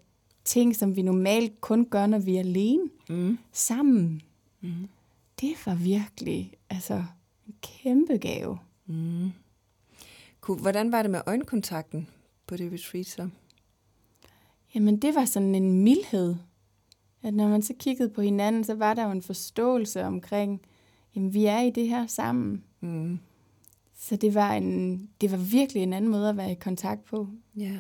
ting, 0.46 0.76
som 0.76 0.96
vi 0.96 1.02
normalt 1.02 1.62
kun 1.62 1.86
gør, 1.86 2.06
når 2.08 2.20
vi 2.20 2.36
er 2.36 2.40
alene, 2.40 2.84
Mm. 3.10 3.38
sammen, 3.52 4.22
Mm. 4.62 4.88
Det 5.42 5.56
var 5.66 5.76
virkelig 5.76 6.54
altså, 6.70 7.04
en 7.48 7.56
kæmpe 7.62 8.18
gave. 8.18 8.60
Mm. 8.86 9.32
Hvordan 10.48 10.92
var 10.92 11.02
det 11.02 11.12
med 11.12 11.22
øjenkontakten 11.26 12.10
på 12.48 12.58
det 12.58 12.74
retreat 12.74 13.06
så? 13.06 13.30
Jamen, 14.76 14.98
det 14.98 15.16
var 15.16 15.26
sådan 15.26 15.56
en 15.56 15.84
mildhed. 15.84 16.36
At 17.24 17.34
når 17.34 17.48
man 17.48 17.62
så 17.62 17.74
kiggede 17.80 18.10
på 18.10 18.22
hinanden, 18.22 18.64
så 18.64 18.76
var 18.76 18.94
der 18.94 19.06
jo 19.06 19.12
en 19.12 19.22
forståelse 19.22 20.04
omkring, 20.04 20.62
jamen, 21.16 21.34
vi 21.34 21.46
er 21.46 21.60
i 21.60 21.70
det 21.70 21.90
her 21.90 22.08
sammen. 22.08 22.64
Mm. 22.80 23.20
Så 24.00 24.16
det 24.16 24.34
var, 24.34 24.54
en, 24.54 25.10
det 25.22 25.32
var 25.32 25.38
virkelig 25.38 25.84
en 25.84 25.94
anden 25.94 26.12
måde 26.12 26.30
at 26.30 26.38
være 26.38 26.52
i 26.52 26.56
kontakt 26.56 27.06
på. 27.06 27.28
Ja. 27.56 27.80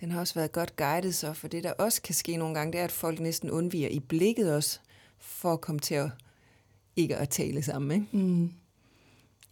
Den 0.00 0.10
har 0.10 0.20
også 0.20 0.34
været 0.34 0.52
godt 0.52 0.76
guidet 0.76 1.14
så, 1.14 1.32
for 1.32 1.48
det 1.48 1.64
der 1.64 1.72
også 1.72 2.02
kan 2.02 2.14
ske 2.14 2.36
nogle 2.36 2.54
gange, 2.54 2.72
det 2.72 2.80
er, 2.80 2.84
at 2.84 2.92
folk 2.92 3.20
næsten 3.20 3.50
undviger 3.50 3.88
i 3.88 4.00
blikket 4.00 4.54
også, 4.54 4.80
for 5.18 5.52
at 5.52 5.60
komme 5.60 5.78
til 5.78 5.94
at 5.94 6.10
ikke 6.96 7.16
at 7.16 7.28
tale 7.28 7.62
sammen. 7.62 7.90
Ikke? 8.02 8.16
Mm. 8.26 8.52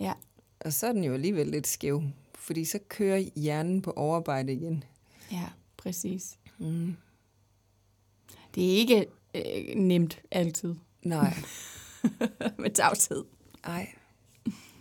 Ja, 0.01 0.13
Og 0.61 0.73
så 0.73 0.87
er 0.87 0.93
den 0.93 1.05
jo 1.05 1.15
alligevel 1.15 1.47
lidt 1.47 1.67
skæv, 1.67 2.03
fordi 2.35 2.65
så 2.65 2.79
kører 2.89 3.19
hjernen 3.37 3.83
på 3.83 3.91
overarbejde 3.91 4.53
igen. 4.53 4.85
ja, 5.33 5.49
præcis. 5.77 6.39
Mm. 6.59 6.97
Det 8.55 8.65
er 8.73 8.77
ikke 8.77 9.07
øh, 9.35 9.75
nemt 9.77 10.21
altid 10.31 10.75
Nej, 11.03 11.35
med 12.59 12.71
tavshed. 12.75 13.25
nej, 13.67 13.95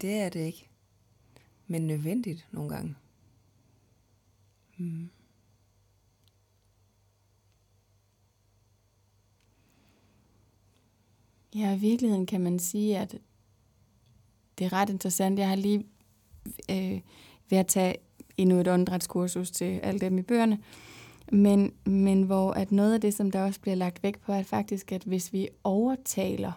det 0.02 0.14
er 0.14 0.30
det 0.30 0.40
ikke. 0.40 0.70
Men 1.68 1.88
nødvendigt 1.88 2.48
nogle 2.52 2.70
gange. 2.76 2.96
Mm. 4.78 5.10
Ja, 11.56 11.76
i 11.76 11.80
virkeligheden 11.80 12.26
kan 12.26 12.42
man 12.42 12.60
sige, 12.60 12.98
at 12.98 13.18
det 14.58 14.66
er 14.66 14.74
ret 14.74 14.90
interessant. 14.90 15.40
Jeg 15.40 15.50
har 15.50 15.56
lige 15.56 15.86
øh, 16.72 17.00
ved 17.50 17.58
at 17.58 17.68
tage 17.68 17.96
endnu 18.38 18.60
et 18.60 18.68
åndedrætskursus 18.68 19.52
til 19.52 19.66
alle 19.66 20.00
dem 20.00 20.18
i 20.18 20.22
bøgerne, 20.22 20.60
men, 21.32 21.74
men 21.86 22.24
hvor 22.24 22.52
at 22.52 22.72
noget 22.72 22.94
af 22.94 23.02
det, 23.02 23.14
som 23.14 23.32
der 23.32 23.44
også 23.44 23.62
bliver 23.62 23.76
lagt 23.76 24.04
vægt 24.04 24.22
på, 24.22 24.32
er 24.32 24.44
faktisk, 24.44 24.92
at 24.92 25.04
hvis 25.04 25.34
vi 25.34 25.48
overtaler, 25.64 26.52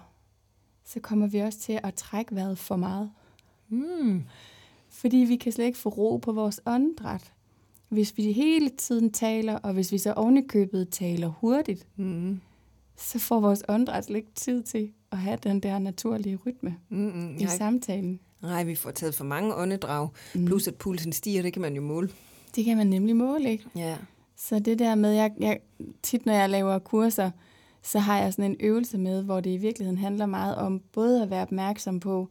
så 0.84 1.00
kommer 1.00 1.26
vi 1.26 1.38
også 1.38 1.58
til 1.58 1.80
at 1.82 1.94
trække 1.94 2.34
vejret 2.34 2.58
for 2.58 2.76
meget. 2.76 3.10
Mm. 3.68 4.24
Fordi 4.88 5.16
vi 5.16 5.36
kan 5.36 5.52
slet 5.52 5.64
ikke 5.64 5.78
få 5.78 5.88
ro 5.88 6.16
på 6.16 6.32
vores 6.32 6.60
åndedræt. 6.66 7.32
Hvis 7.88 8.16
vi 8.16 8.32
hele 8.32 8.68
tiden 8.68 9.12
taler, 9.12 9.54
og 9.54 9.72
hvis 9.72 9.92
vi 9.92 9.98
så 9.98 10.12
ovenikøbet 10.12 10.88
taler 10.90 11.28
hurtigt, 11.28 11.86
Mm. 11.96 12.40
Så 12.98 13.18
får 13.18 13.40
vores 13.40 13.62
åndedræt 13.68 14.10
ikke 14.10 14.32
tid 14.34 14.62
til 14.62 14.92
at 15.12 15.18
have 15.18 15.38
den 15.42 15.60
der 15.60 15.78
naturlige 15.78 16.38
rytme 16.46 16.76
Mm-mm. 16.88 17.36
i 17.38 17.42
Nej, 17.44 17.56
samtalen. 17.56 18.20
nej, 18.42 18.64
vi 18.64 18.74
får 18.74 18.90
taget 18.90 19.14
for 19.14 19.24
mange 19.24 19.54
åndedrag, 19.54 20.08
Mm. 20.34 20.44
plus 20.46 20.68
at 20.68 20.74
pulsen 20.74 21.12
stiger, 21.12 21.42
det 21.42 21.52
kan 21.52 21.62
man 21.62 21.74
jo 21.74 21.82
måle. 21.82 22.10
Det 22.56 22.64
kan 22.64 22.76
man 22.76 22.86
nemlig 22.86 23.16
måle, 23.16 23.50
ikke? 23.50 23.64
Ja. 23.76 23.96
Så 24.36 24.58
det 24.58 24.78
der 24.78 24.94
med, 24.94 25.10
jeg, 25.12 25.32
jeg, 25.40 25.58
tit 26.02 26.26
når 26.26 26.32
jeg 26.32 26.50
laver 26.50 26.78
kurser, 26.78 27.30
så 27.82 27.98
har 27.98 28.18
jeg 28.18 28.32
sådan 28.32 28.50
en 28.50 28.56
øvelse 28.60 28.98
med, 28.98 29.22
hvor 29.22 29.40
det 29.40 29.50
i 29.50 29.56
virkeligheden 29.56 29.98
handler 29.98 30.26
meget 30.26 30.56
om 30.56 30.80
både 30.92 31.22
at 31.22 31.30
være 31.30 31.42
opmærksom 31.42 32.00
på, 32.00 32.28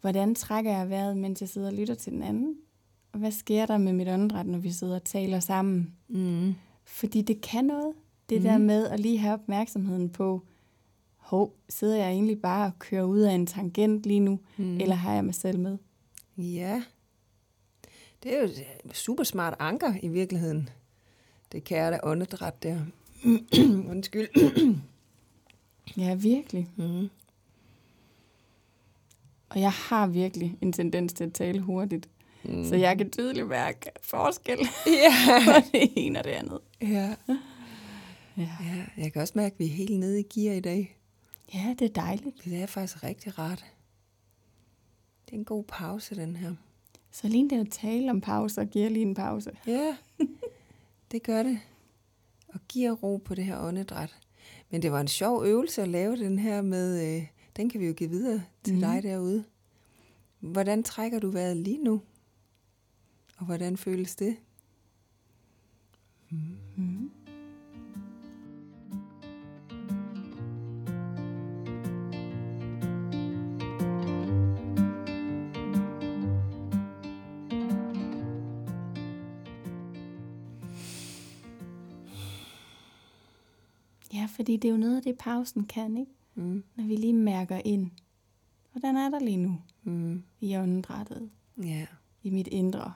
hvordan 0.00 0.34
trækker 0.34 0.70
jeg 0.78 0.90
vejret, 0.90 1.16
mens 1.16 1.40
jeg 1.40 1.48
sidder 1.48 1.68
og 1.68 1.74
lytter 1.74 1.94
til 1.94 2.12
den 2.12 2.22
anden, 2.22 2.54
og 3.12 3.18
hvad 3.18 3.30
sker 3.32 3.66
der 3.66 3.78
med 3.78 3.92
mit 3.92 4.08
åndedræt, 4.08 4.46
når 4.46 4.58
vi 4.58 4.70
sidder 4.72 4.94
og 4.94 5.04
taler 5.04 5.40
sammen. 5.40 5.92
Mm. 6.08 6.54
Fordi 6.84 7.22
det 7.22 7.40
kan 7.40 7.64
noget. 7.64 7.92
Det 8.28 8.38
Mhm. 8.40 8.48
der 8.48 8.58
med 8.58 8.86
at 8.88 9.00
lige 9.00 9.18
have 9.18 9.34
opmærksomheden 9.34 10.08
på, 10.10 10.42
hov, 11.16 11.54
sidder 11.68 11.96
jeg 11.96 12.10
egentlig 12.10 12.40
bare 12.42 12.66
og 12.66 12.78
kører 12.78 13.02
ud 13.04 13.18
af 13.20 13.32
en 13.32 13.46
tangent 13.46 14.02
lige 14.06 14.20
nu, 14.20 14.38
Mm. 14.56 14.64
mm. 14.64 14.80
eller 14.80 14.94
har 14.94 15.14
jeg 15.14 15.24
mig 15.24 15.34
selv 15.34 15.58
med? 15.58 15.78
Ja. 16.36 16.82
Det 18.22 18.34
er 18.36 18.38
jo 18.40 18.44
et 18.44 18.64
super 18.96 19.24
smart 19.24 19.54
anker 19.58 19.94
i 20.02 20.08
virkeligheden. 20.08 20.68
Det 21.52 21.64
kære 21.64 21.90
der 21.90 21.98
åndedræt 22.02 22.62
der. 22.62 22.80
Undskyld. 23.90 24.28
Ja, 25.96 26.14
virkelig. 26.14 26.68
Mm. 26.76 27.08
Og 29.48 29.60
jeg 29.60 29.72
har 29.72 30.06
virkelig 30.06 30.56
en 30.60 30.72
tendens 30.72 31.12
til 31.12 31.24
at 31.24 31.32
tale 31.32 31.60
hurtigt. 31.60 32.08
Mm. 32.44 32.54
Mm. 32.56 32.64
Så 32.64 32.76
jeg 32.76 32.98
kan 32.98 33.10
tydeligt 33.10 33.46
mærke 33.48 33.90
forskel 34.02 34.58
på 35.46 35.52
det 35.72 35.92
ene 35.96 36.18
og 36.18 36.24
det 36.24 36.30
andet. 36.30 36.58
ja. 36.82 37.14
Ja. 38.36 38.56
ja. 38.60 38.84
Jeg 38.96 39.12
kan 39.12 39.22
også 39.22 39.32
mærke, 39.36 39.52
at 39.52 39.58
vi 39.58 39.64
er 39.64 39.68
helt 39.70 39.98
nede 39.98 40.20
i 40.20 40.22
gear 40.22 40.54
i 40.54 40.60
dag. 40.60 40.98
ja, 41.54 41.74
det 41.78 41.84
er 41.84 42.02
dejligt. 42.02 42.44
Det 42.44 42.62
er 42.62 42.66
faktisk 42.66 43.02
rigtig 43.02 43.38
rart. 43.38 43.64
Det 45.26 45.32
er 45.32 45.38
en 45.38 45.44
god 45.44 45.64
pause, 45.64 46.14
den 46.14 46.36
her. 46.36 46.54
Så 47.10 47.28
lige 47.28 47.50
det 47.50 47.60
at 47.60 47.70
tale 47.70 48.10
om 48.10 48.20
pauser 48.20 48.64
giver 48.64 48.88
lige 48.88 49.02
en 49.02 49.14
pause. 49.14 49.50
Ja, 49.66 49.96
det 51.12 51.22
gør 51.22 51.42
det. 51.42 51.58
Og 52.48 52.60
giver 52.68 52.92
ro 52.92 53.16
på 53.16 53.34
det 53.34 53.44
her 53.44 53.58
åndedræt. 53.58 54.16
Men 54.70 54.82
det 54.82 54.92
var 54.92 55.00
en 55.00 55.08
sjov 55.08 55.44
øvelse 55.44 55.82
at 55.82 55.88
lave 55.88 56.16
den 56.16 56.38
her 56.38 56.62
med, 56.62 57.16
øh, 57.16 57.26
den 57.56 57.70
kan 57.70 57.80
vi 57.80 57.86
jo 57.86 57.92
give 57.92 58.10
videre 58.10 58.42
til 58.64 58.74
mm. 58.74 58.80
Dig 58.80 59.02
derude. 59.02 59.44
Hvordan 60.40 60.82
trækker 60.82 61.18
du 61.18 61.30
vejret 61.30 61.56
lige 61.56 61.84
nu? 61.84 62.02
Og 63.36 63.46
hvordan 63.46 63.76
føles 63.76 64.16
det? 64.16 64.36
Mm. 66.30 66.65
Fordi 84.36 84.56
det 84.56 84.68
er 84.68 84.72
jo 84.72 84.78
noget 84.78 84.96
af 84.96 85.02
det, 85.02 85.18
pausen 85.18 85.64
kan, 85.64 85.96
ikke? 85.96 86.12
Mm. 86.34 86.64
Når 86.76 86.84
vi 86.84 86.96
lige 86.96 87.12
mærker 87.12 87.60
ind. 87.64 87.90
Hvordan 88.72 88.96
er 88.96 89.10
der 89.10 89.18
lige 89.20 89.36
nu 89.36 89.58
Mm. 89.82 90.22
i 90.40 90.56
åndedrættet, 90.56 91.30
Ja. 91.62 91.86
i 92.22 92.30
mit 92.30 92.46
indre? 92.46 92.92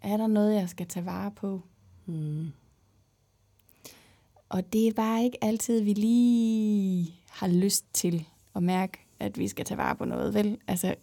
Er 0.00 0.16
der 0.16 0.26
noget, 0.26 0.54
jeg 0.54 0.68
skal 0.68 0.86
tage 0.86 1.06
vare 1.06 1.30
på? 1.30 1.60
Mm. 2.06 2.46
Og 4.48 4.72
det 4.72 4.88
er 4.88 4.92
bare 4.92 5.24
ikke 5.24 5.44
altid, 5.44 5.80
vi 5.80 5.92
lige 5.92 7.14
har 7.30 7.48
lyst 7.48 7.84
til 7.92 8.26
at 8.54 8.62
mærke, 8.62 8.98
at 9.20 9.38
vi 9.38 9.48
skal 9.48 9.64
tage 9.64 9.78
vare 9.78 9.96
på 9.96 10.04
noget, 10.04 10.34
vel? 10.34 10.58
Altså, 10.66 10.94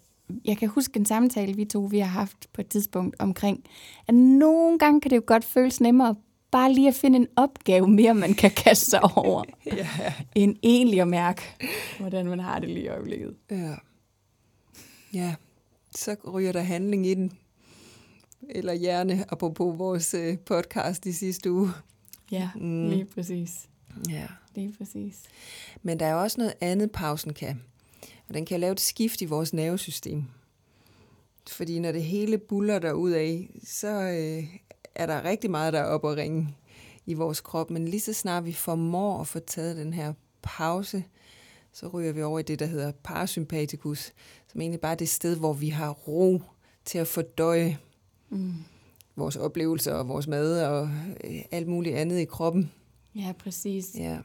jeg 0.45 0.57
kan 0.57 0.69
huske 0.69 0.99
en 0.99 1.05
samtale, 1.05 1.55
vi 1.55 1.65
to 1.65 1.79
vi 1.79 1.99
har 1.99 2.07
haft 2.07 2.47
på 2.53 2.61
et 2.61 2.67
tidspunkt 2.67 3.15
omkring, 3.19 3.63
at 4.07 4.13
nogle 4.15 4.79
gange 4.79 5.01
kan 5.01 5.11
det 5.11 5.15
jo 5.17 5.23
godt 5.25 5.43
føles 5.43 5.81
nemmere 5.81 6.15
bare 6.51 6.73
lige 6.73 6.87
at 6.87 6.95
finde 6.95 7.15
en 7.17 7.27
opgave 7.35 7.87
mere, 7.87 8.13
man 8.15 8.33
kan 8.33 8.51
kaste 8.51 8.85
sig 8.85 9.03
over, 9.17 9.43
ja. 9.65 9.87
end 10.35 10.55
egentlig 10.63 11.01
at 11.01 11.07
mærke, 11.07 11.41
hvordan 11.99 12.25
man 12.25 12.39
har 12.39 12.59
det 12.59 12.69
lige 12.69 12.83
i 12.83 12.87
øjeblikket. 12.87 13.35
Ja. 13.51 13.75
Ja, 15.13 15.35
så 15.95 16.15
ryger 16.33 16.51
der 16.51 16.61
handling 16.61 17.07
i 17.07 17.13
den. 17.13 17.31
Eller 18.49 18.73
hjerne, 18.73 19.25
apropos 19.29 19.79
vores 19.79 20.13
øh, 20.13 20.37
podcast 20.37 21.05
i 21.05 21.11
sidste 21.11 21.51
uge. 21.51 21.71
Ja, 22.31 22.49
Mm. 22.55 22.89
lige 22.89 23.05
præcis. 23.05 23.69
Ja. 24.09 24.27
Lige 24.55 24.73
præcis. 24.77 25.21
Men 25.81 25.99
der 25.99 26.05
er 26.05 26.13
også 26.15 26.37
noget 26.41 26.53
andet, 26.61 26.91
pausen 26.91 27.33
kan. 27.33 27.61
Og 28.27 28.33
den 28.33 28.45
kan 28.45 28.59
lave 28.59 28.71
et 28.71 28.79
skift 28.79 29.21
i 29.21 29.25
vores 29.25 29.53
nervesystem. 29.53 30.23
Fordi 31.49 31.79
når 31.79 31.91
det 31.91 32.03
hele 32.03 32.37
buller 32.37 32.79
der 32.79 32.93
af, 33.13 33.49
så 33.63 33.87
øh, 34.01 34.43
er 34.95 35.05
der 35.05 35.23
rigtig 35.23 35.51
meget, 35.51 35.73
der 35.73 35.79
er 35.79 35.85
op 35.85 36.03
og 36.03 36.17
ringe 36.17 36.55
i 37.05 37.13
vores 37.13 37.41
krop. 37.41 37.69
Men 37.69 37.87
lige 37.87 38.01
så 38.01 38.13
snart 38.13 38.45
vi 38.45 38.53
formår 38.53 39.21
at 39.21 39.27
få 39.27 39.39
taget 39.39 39.77
den 39.77 39.93
her 39.93 40.13
pause, 40.41 41.03
så 41.73 41.87
ryger 41.87 42.11
vi 42.11 42.23
over 42.23 42.39
i 42.39 42.43
det, 42.43 42.59
der 42.59 42.65
hedder 42.65 42.91
parasympatikus, 43.03 44.13
som 44.47 44.61
egentlig 44.61 44.81
bare 44.81 44.91
er 44.91 44.95
det 44.95 45.09
sted, 45.09 45.35
hvor 45.37 45.53
vi 45.53 45.69
har 45.69 45.89
ro 45.89 46.41
til 46.85 46.97
at 46.97 47.07
fordøje 47.07 47.77
mm. 48.29 48.53
vores 49.15 49.35
oplevelser 49.35 49.93
og 49.93 50.07
vores 50.07 50.27
mad 50.27 50.63
og 50.65 50.89
øh, 51.23 51.41
alt 51.51 51.67
muligt 51.67 51.95
andet 51.95 52.19
i 52.19 52.25
kroppen. 52.25 52.71
Ja, 53.15 53.33
præcis. 53.39 53.95
Ja. 53.95 54.19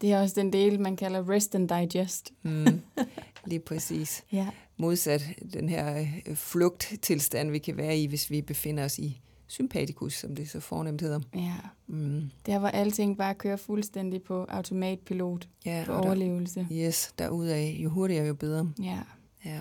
Det 0.00 0.12
er 0.12 0.20
også 0.20 0.40
den 0.40 0.52
del, 0.52 0.80
man 0.80 0.96
kalder 0.96 1.30
rest 1.30 1.54
and 1.54 1.68
digest. 1.68 2.32
Mm, 2.42 2.80
lige 3.46 3.60
præcis. 3.60 4.24
ja. 4.32 4.48
Modsat 4.76 5.22
den 5.52 5.68
her 5.68 6.06
øh, 6.26 6.36
flugttilstand, 6.36 7.50
vi 7.50 7.58
kan 7.58 7.76
være 7.76 7.98
i, 7.98 8.06
hvis 8.06 8.30
vi 8.30 8.42
befinder 8.42 8.84
os 8.84 8.98
i 8.98 9.20
sympatikus, 9.52 10.14
som 10.14 10.36
det 10.36 10.50
så 10.50 10.60
fornemt 10.60 11.00
hedder. 11.00 11.20
Ja. 11.34 11.56
Mm. 11.86 12.30
Der 12.46 12.58
hvor 12.58 12.68
alting 12.68 13.16
bare 13.18 13.34
kører 13.34 13.56
fuldstændig 13.56 14.22
på 14.22 14.44
automatpilot, 14.48 15.48
ja, 15.64 15.82
på 15.86 15.92
overlevelse. 15.92 16.66
Der, 16.70 16.86
yes, 16.86 17.14
derudaf. 17.18 17.76
Jo 17.78 17.88
hurtigere, 17.88 18.26
jo 18.26 18.34
bedre. 18.34 18.72
Ja. 18.82 18.98
ja. 19.44 19.60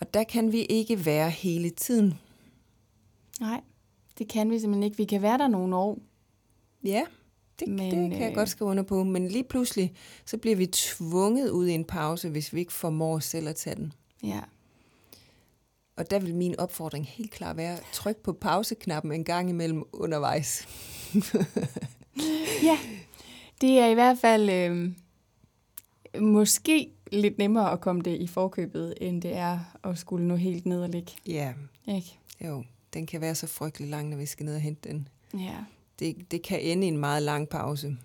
Og 0.00 0.14
der 0.14 0.24
kan 0.24 0.52
vi 0.52 0.62
ikke 0.62 1.06
være 1.06 1.30
hele 1.30 1.70
tiden. 1.70 2.14
Nej, 3.40 3.60
det 4.18 4.28
kan 4.28 4.50
vi 4.50 4.58
simpelthen 4.58 4.82
ikke. 4.82 4.96
Vi 4.96 5.04
kan 5.04 5.22
være 5.22 5.38
der 5.38 5.48
nogle 5.48 5.76
år. 5.76 5.98
Ja, 6.84 7.02
det, 7.60 7.68
men, 7.68 7.78
det 7.78 8.10
kan 8.10 8.22
jeg 8.22 8.30
øh... 8.30 8.34
godt 8.34 8.48
skrive 8.48 8.70
under 8.70 8.82
på. 8.82 9.04
Men 9.04 9.28
lige 9.28 9.44
pludselig, 9.44 9.94
så 10.26 10.36
bliver 10.36 10.56
vi 10.56 10.66
tvunget 10.66 11.50
ud 11.50 11.66
i 11.66 11.72
en 11.72 11.84
pause, 11.84 12.28
hvis 12.28 12.52
vi 12.52 12.60
ikke 12.60 12.72
formår 12.72 13.18
selv 13.18 13.48
at 13.48 13.56
tage 13.56 13.76
den. 13.76 13.92
Ja. 14.22 14.40
Og 15.96 16.10
der 16.10 16.18
vil 16.18 16.34
min 16.34 16.60
opfordring 16.60 17.06
helt 17.06 17.30
klart 17.30 17.56
være, 17.56 17.78
tryk 17.92 18.16
på 18.16 18.32
pauseknappen 18.32 19.12
en 19.12 19.24
gang 19.24 19.50
imellem 19.50 19.84
undervejs. 19.92 20.68
ja, 22.62 22.78
det 23.60 23.78
er 23.78 23.86
i 23.86 23.94
hvert 23.94 24.18
fald 24.18 24.50
øh, 24.50 24.92
måske 26.22 26.90
lidt 27.12 27.38
nemmere 27.38 27.72
at 27.72 27.80
komme 27.80 28.02
det 28.02 28.20
i 28.20 28.26
forkøbet, 28.26 28.94
end 29.00 29.22
det 29.22 29.36
er 29.36 29.78
at 29.84 29.98
skulle 29.98 30.26
nå 30.26 30.36
helt 30.36 30.66
ned 30.66 30.82
og 30.82 30.88
ligge. 30.88 31.12
Ja. 31.26 31.52
Ikke? 31.88 32.18
Jo, 32.44 32.64
den 32.94 33.06
kan 33.06 33.20
være 33.20 33.34
så 33.34 33.46
frygtelig 33.46 33.90
lang, 33.90 34.08
når 34.08 34.16
vi 34.16 34.26
skal 34.26 34.46
ned 34.46 34.54
og 34.54 34.60
hente 34.60 34.88
den. 34.88 35.08
Ja. 35.34 35.56
Det, 35.98 36.30
det 36.30 36.42
kan 36.42 36.60
ende 36.60 36.86
i 36.86 36.88
en 36.88 36.98
meget 36.98 37.22
lang 37.22 37.48
pause. 37.48 37.96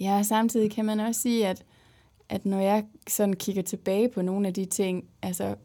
Ja, 0.00 0.18
og 0.18 0.26
samtidig 0.26 0.70
kan 0.70 0.84
man 0.84 1.00
også 1.00 1.20
sige, 1.20 1.46
at, 1.46 1.64
at 2.28 2.46
når 2.46 2.60
jeg 2.60 2.84
sådan 3.08 3.34
kigger 3.34 3.62
tilbage 3.62 4.08
på 4.08 4.22
nogle 4.22 4.48
af 4.48 4.54
de 4.54 4.64
ting, 4.64 5.04
altså 5.22 5.56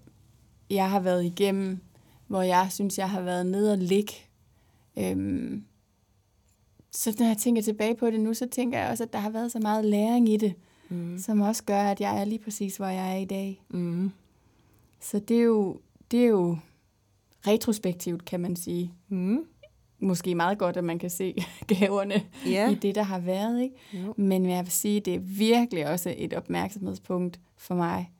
jeg 0.75 0.89
har 0.89 0.99
været 0.99 1.25
igennem, 1.25 1.79
hvor 2.27 2.41
jeg 2.41 2.67
synes, 2.69 2.97
jeg 2.97 3.09
har 3.09 3.21
været 3.21 3.45
nede 3.45 3.71
og 3.71 3.77
ligge. 3.77 4.13
Øhm, 4.97 5.63
så 6.91 7.15
når 7.19 7.27
jeg 7.27 7.37
tænker 7.37 7.61
tilbage 7.61 7.95
på 7.95 8.11
det 8.11 8.19
nu, 8.19 8.33
så 8.33 8.47
tænker 8.51 8.79
jeg 8.79 8.89
også, 8.89 9.03
at 9.03 9.13
der 9.13 9.19
har 9.19 9.29
været 9.29 9.51
så 9.51 9.59
meget 9.59 9.85
læring 9.85 10.29
i 10.29 10.37
det, 10.37 10.53
mm. 10.89 11.17
som 11.19 11.41
også 11.41 11.63
gør, 11.63 11.81
at 11.81 12.01
jeg 12.01 12.21
er 12.21 12.25
lige 12.25 12.39
præcis, 12.39 12.77
hvor 12.77 12.85
jeg 12.87 13.13
er 13.13 13.17
i 13.17 13.25
dag. 13.25 13.63
Mm. 13.69 14.11
Så 14.99 15.19
det 15.19 15.37
er, 15.37 15.43
jo, 15.43 15.79
det 16.11 16.23
er 16.23 16.27
jo 16.27 16.57
retrospektivt, 17.47 18.25
kan 18.25 18.39
man 18.39 18.55
sige. 18.55 18.93
Mm. 19.09 19.45
Måske 19.99 20.35
meget 20.35 20.57
godt, 20.57 20.77
at 20.77 20.83
man 20.83 20.99
kan 20.99 21.09
se 21.09 21.45
gaverne 21.67 22.23
yeah. 22.47 22.71
i 22.71 22.75
det, 22.75 22.95
der 22.95 23.03
har 23.03 23.19
været. 23.19 23.61
Ikke? 23.61 23.75
Jo. 23.93 24.13
Men 24.17 24.49
jeg 24.49 24.63
vil 24.63 24.71
sige, 24.71 24.99
det 24.99 25.15
er 25.15 25.19
virkelig 25.19 25.87
også 25.87 26.13
et 26.17 26.33
opmærksomhedspunkt 26.33 27.39
for 27.57 27.75
mig, 27.75 28.11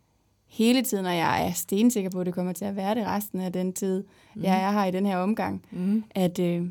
hele 0.52 0.82
tiden, 0.82 1.06
og 1.06 1.16
jeg 1.16 1.48
er 1.48 1.52
stensikker 1.52 2.10
på, 2.10 2.20
at 2.20 2.26
det 2.26 2.34
kommer 2.34 2.54
til 2.54 2.66
at 2.66 2.76
være 2.76 2.96
det 2.96 3.06
resten 3.06 3.42
af 3.42 3.54
den 3.54 3.74
tid, 3.74 4.04
mm. 4.36 4.44
jeg 4.44 4.64
er 4.64 4.72
her 4.72 4.86
i 4.86 4.92
den 4.92 5.06
her 5.06 5.18
omgang, 5.18 5.66
mm. 5.72 6.04
at 6.12 6.40
øh, 6.40 6.66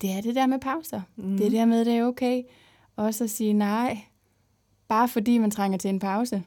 det 0.00 0.10
er 0.10 0.20
det 0.20 0.34
der 0.34 0.46
med 0.46 0.58
pauser. 0.58 1.00
Mm. 1.16 1.36
Det 1.36 1.46
er 1.46 1.50
det 1.50 1.58
der 1.58 1.64
med, 1.64 1.80
at 1.80 1.86
det 1.86 1.94
er 1.94 2.04
okay. 2.04 2.42
Også 2.96 3.24
at 3.24 3.30
sige 3.30 3.52
nej, 3.52 3.98
bare 4.88 5.08
fordi 5.08 5.38
man 5.38 5.50
trænger 5.50 5.78
til 5.78 5.90
en 5.90 5.98
pause. 5.98 6.42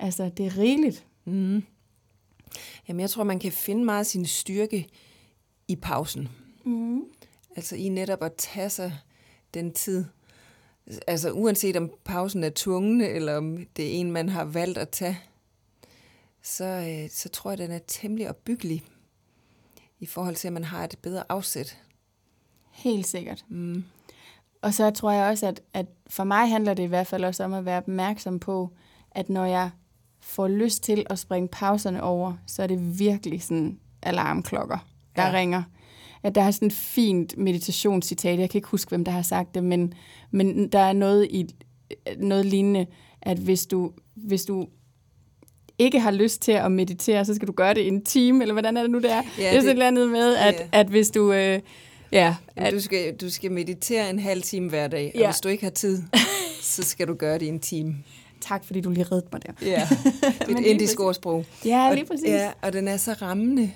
Altså, 0.00 0.30
det 0.36 0.46
er 0.46 0.58
rigeligt. 0.58 1.06
Mm. 1.24 1.62
Jamen, 2.88 3.00
jeg 3.00 3.10
tror, 3.10 3.24
man 3.24 3.38
kan 3.38 3.52
finde 3.52 3.84
meget 3.84 4.06
sin 4.06 4.26
styrke 4.26 4.88
i 5.68 5.76
pausen. 5.76 6.28
Mm. 6.64 7.02
Altså 7.56 7.76
i 7.76 7.88
netop 7.88 8.22
at 8.22 8.32
tage 8.34 8.70
sig 8.70 8.92
den 9.54 9.72
tid. 9.72 10.04
Altså 11.06 11.30
uanset 11.32 11.76
om 11.76 11.90
pausen 12.04 12.44
er 12.44 12.50
tvungen, 12.54 13.00
eller 13.00 13.36
om 13.36 13.58
det 13.76 13.86
er 13.86 13.90
en, 13.90 14.12
man 14.12 14.28
har 14.28 14.44
valgt 14.44 14.78
at 14.78 14.88
tage 14.88 15.18
så, 16.44 16.64
øh, 16.64 17.10
så 17.10 17.28
tror 17.28 17.50
jeg, 17.50 17.60
at 17.60 17.68
den 17.68 17.76
er 17.76 17.80
temmelig 17.86 18.28
opbyggelig 18.28 18.82
i 20.00 20.06
forhold 20.06 20.34
til, 20.34 20.48
at 20.48 20.52
man 20.52 20.64
har 20.64 20.84
et 20.84 20.98
bedre 21.02 21.24
afsæt. 21.28 21.78
Helt 22.70 23.06
sikkert. 23.06 23.44
Mm. 23.48 23.84
Og 24.62 24.74
så 24.74 24.90
tror 24.90 25.10
jeg 25.10 25.30
også, 25.30 25.46
at, 25.46 25.60
at 25.72 25.86
for 26.06 26.24
mig 26.24 26.48
handler 26.48 26.74
det 26.74 26.82
i 26.82 26.86
hvert 26.86 27.06
fald 27.06 27.24
også 27.24 27.44
om 27.44 27.54
at 27.54 27.64
være 27.64 27.78
opmærksom 27.78 28.40
på, 28.40 28.70
at 29.10 29.28
når 29.28 29.44
jeg 29.44 29.70
får 30.20 30.48
lyst 30.48 30.82
til 30.82 31.06
at 31.10 31.18
springe 31.18 31.48
pauserne 31.48 32.02
over, 32.02 32.34
så 32.46 32.62
er 32.62 32.66
det 32.66 32.98
virkelig 32.98 33.42
sådan 33.42 33.78
alarmklokker, 34.02 34.78
der 35.16 35.26
ja. 35.26 35.32
ringer. 35.32 35.62
At 36.22 36.34
der 36.34 36.42
er 36.42 36.50
sådan 36.50 36.68
et 36.68 36.72
fint 36.72 37.38
meditationscitat, 37.38 38.38
jeg 38.38 38.50
kan 38.50 38.58
ikke 38.58 38.68
huske, 38.68 38.88
hvem 38.88 39.04
der 39.04 39.12
har 39.12 39.22
sagt 39.22 39.54
det, 39.54 39.64
men, 39.64 39.94
men 40.30 40.68
der 40.68 40.78
er 40.78 40.92
noget, 40.92 41.28
i, 41.30 41.54
noget 42.18 42.46
lignende, 42.46 42.86
at 43.22 43.38
hvis 43.38 43.66
du, 43.66 43.92
hvis 44.14 44.44
du 44.44 44.68
ikke 45.78 46.00
har 46.00 46.10
lyst 46.10 46.42
til 46.42 46.52
at 46.52 46.72
meditere, 46.72 47.24
så 47.24 47.34
skal 47.34 47.48
du 47.48 47.52
gøre 47.52 47.74
det 47.74 47.80
i 47.80 47.88
en 47.88 48.04
time, 48.04 48.42
eller 48.42 48.52
hvordan 48.52 48.76
er 48.76 48.82
det 48.82 48.90
nu, 48.90 48.98
det 48.98 49.12
er? 49.12 49.22
Ja, 49.38 49.50
det 49.50 49.56
er 49.56 49.60
sådan 49.60 49.78
et 49.78 49.82
andet 49.82 50.10
med, 50.10 50.36
at, 50.36 50.54
ja. 50.54 50.80
at 50.80 50.86
hvis 50.86 51.10
du... 51.10 51.32
Øh, 51.32 51.60
ja, 52.12 52.36
at, 52.56 52.72
du, 52.72 52.80
skal, 52.80 53.16
du 53.16 53.30
skal 53.30 53.52
meditere 53.52 54.10
en 54.10 54.18
halv 54.18 54.42
time 54.42 54.68
hver 54.68 54.88
dag, 54.88 55.12
ja. 55.14 55.20
og 55.20 55.26
hvis 55.26 55.40
du 55.40 55.48
ikke 55.48 55.64
har 55.64 55.70
tid, 55.70 56.02
så 56.62 56.82
skal 56.82 57.08
du 57.08 57.14
gøre 57.14 57.34
det 57.34 57.42
i 57.42 57.48
en 57.48 57.60
time. 57.60 57.96
Tak, 58.40 58.64
fordi 58.64 58.80
du 58.80 58.90
lige 58.90 59.04
reddede 59.04 59.28
mig 59.32 59.42
der. 59.42 59.52
Ja, 59.62 59.88
et 60.60 60.66
indisk 60.66 61.00
ordsprog. 61.00 61.44
Ja, 61.64 61.94
lige 61.94 62.06
præcis. 62.06 62.24
Og, 62.24 62.30
ja, 62.30 62.50
og 62.62 62.72
den 62.72 62.88
er 62.88 62.96
så 62.96 63.12
rammende. 63.12 63.70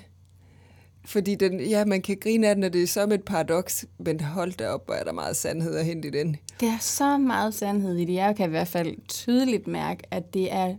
Fordi 1.05 1.35
den, 1.35 1.59
ja, 1.59 1.85
man 1.85 2.01
kan 2.01 2.17
grine 2.21 2.47
af 2.47 2.55
den, 2.55 2.63
og 2.63 2.73
det 2.73 2.83
er 2.83 2.87
som 2.87 3.11
et 3.11 3.23
paradoks, 3.23 3.85
men 3.99 4.19
hold 4.19 4.51
da 4.51 4.69
op, 4.69 4.85
hvor 4.85 4.93
er 4.93 5.03
der 5.03 5.11
meget 5.11 5.35
sandhed 5.35 5.75
at 5.75 5.85
hente 5.85 6.07
i 6.07 6.11
den. 6.11 6.35
Det 6.59 6.67
er 6.67 6.77
så 6.79 7.17
meget 7.17 7.53
sandhed 7.53 7.95
i 7.95 8.05
det. 8.05 8.13
Jeg 8.13 8.35
kan 8.35 8.45
i 8.45 8.49
hvert 8.49 8.67
fald 8.67 9.07
tydeligt 9.07 9.67
mærke, 9.67 10.03
at 10.11 10.33
det 10.33 10.53
er 10.53 10.75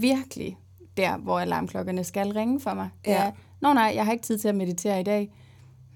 virkelig 0.00 0.58
der, 0.96 1.16
hvor 1.16 1.40
alarmklokkerne 1.40 2.04
skal 2.04 2.32
ringe 2.32 2.60
for 2.60 2.74
mig. 2.74 2.90
Ja. 3.06 3.32
Nå 3.60 3.72
nej, 3.72 3.92
jeg 3.94 4.04
har 4.04 4.12
ikke 4.12 4.24
tid 4.24 4.38
til 4.38 4.48
at 4.48 4.54
meditere 4.54 5.00
i 5.00 5.02
dag. 5.02 5.30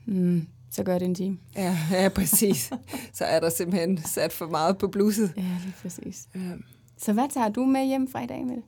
Mm, 0.07 0.49
så 0.71 0.83
gør 0.83 0.99
det 0.99 1.07
en 1.07 1.15
time. 1.15 1.39
Ja, 1.57 1.77
ja 1.93 2.09
præcis. 2.09 2.73
så 3.13 3.25
er 3.25 3.41
der 3.41 3.51
simpelthen 3.51 3.99
sat 3.99 4.33
for 4.33 4.47
meget 4.47 4.79
på 4.79 4.89
bluset. 4.89 5.33
Ja, 5.37 5.57
lige 5.63 5.75
præcis. 5.83 6.29
Ja. 6.35 6.53
Så 6.97 7.13
hvad 7.13 7.29
tager 7.29 7.49
du 7.49 7.65
med 7.65 7.87
hjem 7.87 8.09
fra 8.09 8.23
i 8.23 8.27
dag 8.27 8.47
med 8.47 8.57
det? 8.57 8.65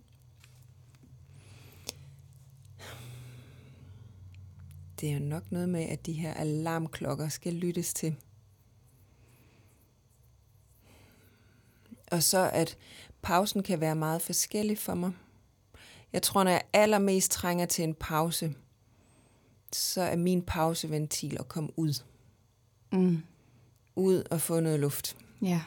Det 5.00 5.08
er 5.08 5.12
jo 5.12 5.20
nok 5.20 5.52
noget 5.52 5.68
med, 5.68 5.82
at 5.82 6.06
de 6.06 6.12
her 6.12 6.34
alarmklokker 6.34 7.28
skal 7.28 7.52
lyttes 7.52 7.94
til. 7.94 8.16
Og 12.10 12.22
så 12.22 12.50
at 12.52 12.78
pausen 13.22 13.62
kan 13.62 13.80
være 13.80 13.94
meget 13.94 14.22
forskellig 14.22 14.78
for 14.78 14.94
mig. 14.94 15.12
Jeg 16.12 16.22
tror, 16.22 16.44
når 16.44 16.50
jeg 16.50 16.62
allermest 16.72 17.30
trænger 17.30 17.66
til 17.66 17.84
en 17.84 17.94
pause, 17.94 18.54
så 19.72 20.02
er 20.02 20.16
min 20.16 20.42
pauseventil 20.42 21.36
at 21.40 21.48
komme 21.48 21.70
ud. 21.76 22.02
Mm. 22.92 23.22
Ud 23.96 24.22
og 24.30 24.40
få 24.40 24.60
noget 24.60 24.80
luft. 24.80 25.16
Ja. 25.42 25.62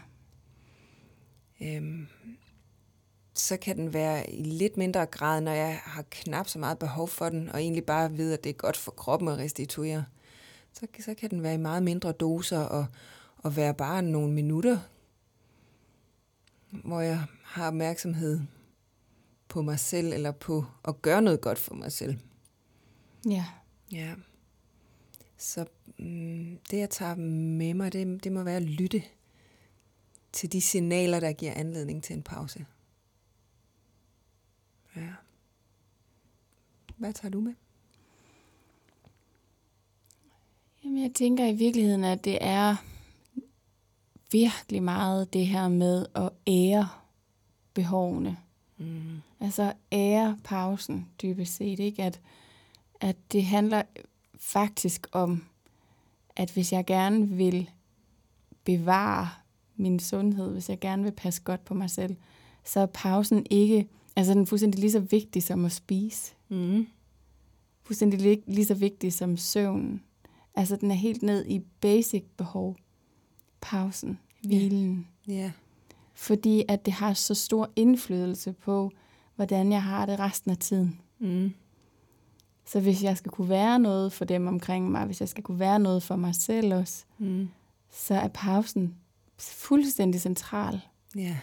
Øhm, 1.62 2.08
så 3.34 3.58
kan 3.58 3.78
den 3.78 3.94
være 3.94 4.32
i 4.32 4.44
lidt 4.44 4.78
mindre 4.78 5.06
grad, 5.06 5.42
når 5.42 5.52
jeg 5.52 5.80
har 5.84 6.04
knap 6.12 6.48
så 6.48 6.60
meget 6.60 6.80
behov 6.80 7.08
for 7.08 7.30
den, 7.30 7.50
og 7.50 7.62
egentlig 7.62 7.86
bare 7.86 8.18
ved, 8.18 8.34
at 8.34 8.44
det 8.44 8.50
er 8.50 8.54
godt 8.54 8.78
for 8.78 8.92
kroppen 8.92 9.30
at 9.30 9.38
restituere. 9.38 10.06
Så, 10.74 10.88
så 11.00 11.14
kan 11.14 11.30
den 11.30 11.44
være 11.44 11.54
i 11.54 11.58
meget 11.58 11.84
mindre 11.84 12.12
doser 12.12 12.60
og, 12.60 12.86
og 13.38 13.56
være 13.56 13.74
bare 13.74 14.02
nogle 14.02 14.34
minutter, 14.34 14.80
hvor 16.84 17.02
jeg 17.02 17.26
har 17.44 17.68
opmærksomhed 17.68 18.40
på 19.48 19.62
mig 19.62 19.80
selv, 19.80 20.14
eller 20.14 20.32
på 20.32 20.66
at 20.86 21.02
gøre 21.02 21.22
noget 21.22 21.42
godt 21.42 21.60
for 21.60 21.76
mig 21.76 21.92
selv. 21.92 22.20
Ja. 23.30 23.46
Ja. 23.92 24.16
Så 25.38 25.66
mm, 26.00 26.60
det, 26.72 26.78
jeg 26.78 26.90
tager 26.90 27.16
med 27.16 27.74
mig, 27.74 27.94
det, 27.94 28.24
det 28.24 28.32
må 28.32 28.44
være 28.44 28.56
at 28.56 28.64
lytte 28.64 29.04
til 30.32 30.52
de 30.52 30.62
signaler, 30.62 31.20
der 31.20 31.34
giver 31.34 31.54
anledning 31.54 32.04
til 32.04 32.16
en 32.16 32.24
pause. 32.24 32.66
Ja. 34.96 35.10
Hvad 36.98 37.14
tager 37.14 37.30
du 37.30 37.40
med? 37.40 37.54
Jamen, 40.84 41.02
jeg 41.04 41.12
tænker 41.16 41.46
i 41.46 41.54
virkeligheden, 41.54 42.04
at 42.04 42.26
det 42.26 42.38
er 42.42 42.76
virkelig 44.34 44.84
meget 44.84 45.34
det 45.34 45.48
her 45.48 45.68
med 45.68 46.06
at 46.16 46.30
ære 46.48 46.90
behovene. 47.74 48.38
Mm. 48.78 49.22
Altså 49.40 49.74
ære 49.92 50.38
pausen, 50.44 51.08
dybest 51.22 51.56
set. 51.56 51.80
Ikke? 51.80 52.04
At, 52.04 52.22
at 53.00 53.16
det 53.32 53.46
handler 53.46 53.82
faktisk 54.36 55.08
om, 55.12 55.44
at 56.36 56.52
hvis 56.52 56.74
jeg 56.74 56.86
gerne 56.86 57.28
vil 57.28 57.70
bevare 58.64 59.30
min 59.76 60.00
sundhed, 60.00 60.52
hvis 60.52 60.70
jeg 60.70 60.80
gerne 60.80 61.04
vil 61.04 61.12
passe 61.12 61.42
godt 61.42 61.66
på 61.66 61.74
mig 61.74 61.90
selv, 61.90 62.16
så 62.64 62.80
er 62.80 62.86
pausen 62.86 63.46
ikke, 63.50 63.88
altså 64.16 64.34
den 64.34 64.42
er 64.42 64.46
fuldstændig 64.46 64.80
lige 64.80 64.92
så 64.92 65.00
vigtig 65.00 65.44
som 65.44 65.66
at 65.66 65.72
spise. 65.72 66.34
Mm. 66.50 66.88
Fuldstændig 67.84 68.22
lige, 68.22 68.44
lige 68.48 68.66
så 68.66 68.74
vigtig 68.74 69.14
som 69.14 69.38
søvn. 69.38 70.02
Altså 70.56 70.76
den 70.76 70.92
er 70.92 70.96
helt 70.96 71.24
ned 71.24 71.46
i 71.46 71.60
basic 71.60 72.24
behov. 72.38 72.78
Pausen, 73.62 74.20
hvilen. 74.48 75.08
Ja. 75.28 75.52
Fordi 76.14 76.64
at 76.68 76.86
det 76.86 76.94
har 76.94 77.14
så 77.14 77.34
stor 77.34 77.70
indflydelse 77.76 78.54
på, 78.54 78.92
hvordan 79.36 79.72
jeg 79.72 79.84
har 79.84 80.06
det 80.06 80.20
resten 80.20 80.52
af 80.52 80.58
tiden. 80.58 81.00
Mm. 81.20 81.54
Så 82.66 82.80
hvis 82.80 83.04
jeg 83.04 83.18
skal 83.18 83.32
kunne 83.32 83.50
være 83.50 83.80
noget 83.80 84.14
for 84.14 84.26
dem 84.26 84.48
omkring 84.48 84.92
mig, 84.92 85.06
hvis 85.06 85.20
jeg 85.20 85.30
skal 85.30 85.44
kunne 85.44 85.60
være 85.60 85.80
noget 85.80 86.04
for 86.04 86.16
mig 86.16 86.36
selv 86.36 86.74
også, 86.74 87.06
Mm. 87.18 87.50
så 87.92 88.14
er 88.16 88.28
pausen 88.28 88.96
fuldstændig 89.38 90.22
central. 90.22 90.82
Ja. 91.16 91.38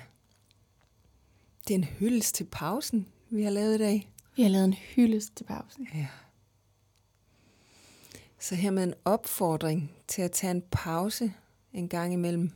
Det 1.69 1.75
er 1.75 1.79
en 1.79 1.85
hyldest 1.85 2.35
til 2.35 2.45
pausen, 2.45 3.07
vi 3.31 3.43
har 3.43 3.51
lavet 3.51 3.75
i 3.75 3.79
dag. 3.79 4.13
Vi 4.37 4.43
har 4.43 4.49
lavet 4.51 4.65
en 4.65 4.73
hyldest 4.73 5.37
til 5.37 5.45
pausen. 5.45 5.89
Ja. 5.95 6.07
Så 8.41 8.55
her 8.55 8.71
med 8.71 8.83
en 8.83 8.95
opfordring 9.05 9.91
til 10.09 10.23
at 10.23 10.33
tage 10.33 10.51
en 10.51 10.63
pause 10.71 11.33
en 11.73 11.89
gang 11.89 12.13
imellem. 12.13 12.51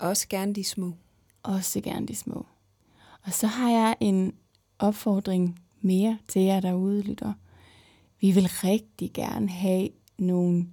Også 0.00 0.28
gerne 0.28 0.52
de 0.52 0.64
små. 0.64 0.92
Også 1.42 1.80
gerne 1.80 2.06
de 2.06 2.16
små. 2.16 2.46
Og 3.22 3.32
så 3.32 3.46
har 3.46 3.70
jeg 3.70 3.96
en 4.00 4.34
opfordring 4.78 5.60
mere 5.80 6.18
til 6.28 6.42
jer 6.42 6.60
derude, 6.60 7.02
lytter. 7.02 7.32
Vi 8.20 8.30
vil 8.30 8.48
rigtig 8.48 9.12
gerne 9.12 9.48
have 9.48 9.88
nogle 10.18 10.66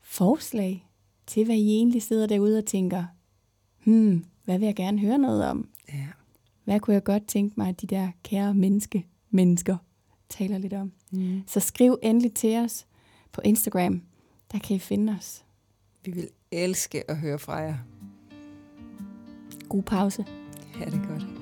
forslag 0.00 0.88
til, 1.26 1.44
hvad 1.44 1.56
I 1.56 1.68
egentlig 1.68 2.02
sidder 2.02 2.26
derude 2.26 2.58
og 2.58 2.66
tænker, 2.66 3.04
hmm, 3.84 4.24
hvad 4.44 4.58
vil 4.58 4.66
jeg 4.66 4.76
gerne 4.76 4.98
høre 4.98 5.18
noget 5.18 5.44
om? 5.44 5.68
Ja. 5.88 6.06
Hvad 6.64 6.80
kunne 6.80 6.94
jeg 6.94 7.04
godt 7.04 7.26
tænke 7.26 7.54
mig, 7.56 7.68
at 7.68 7.80
de 7.80 7.86
der 7.86 8.10
kære 8.22 8.54
menneske, 8.54 9.06
mennesker 9.30 9.76
taler 10.28 10.58
lidt 10.58 10.72
om? 10.72 10.92
Mm. 11.10 11.42
Så 11.46 11.60
skriv 11.60 11.98
endelig 12.02 12.34
til 12.34 12.56
os 12.56 12.86
på 13.32 13.40
Instagram. 13.44 14.02
Der 14.52 14.58
kan 14.58 14.76
I 14.76 14.78
finde 14.78 15.16
os. 15.18 15.44
Vi 16.04 16.10
vil 16.10 16.28
elske 16.50 17.10
at 17.10 17.16
høre 17.16 17.38
fra 17.38 17.56
jer. 17.56 17.76
God 19.70 19.82
pause. 19.82 20.24
Ha' 20.74 20.84
det 20.84 21.00
godt. 21.08 21.39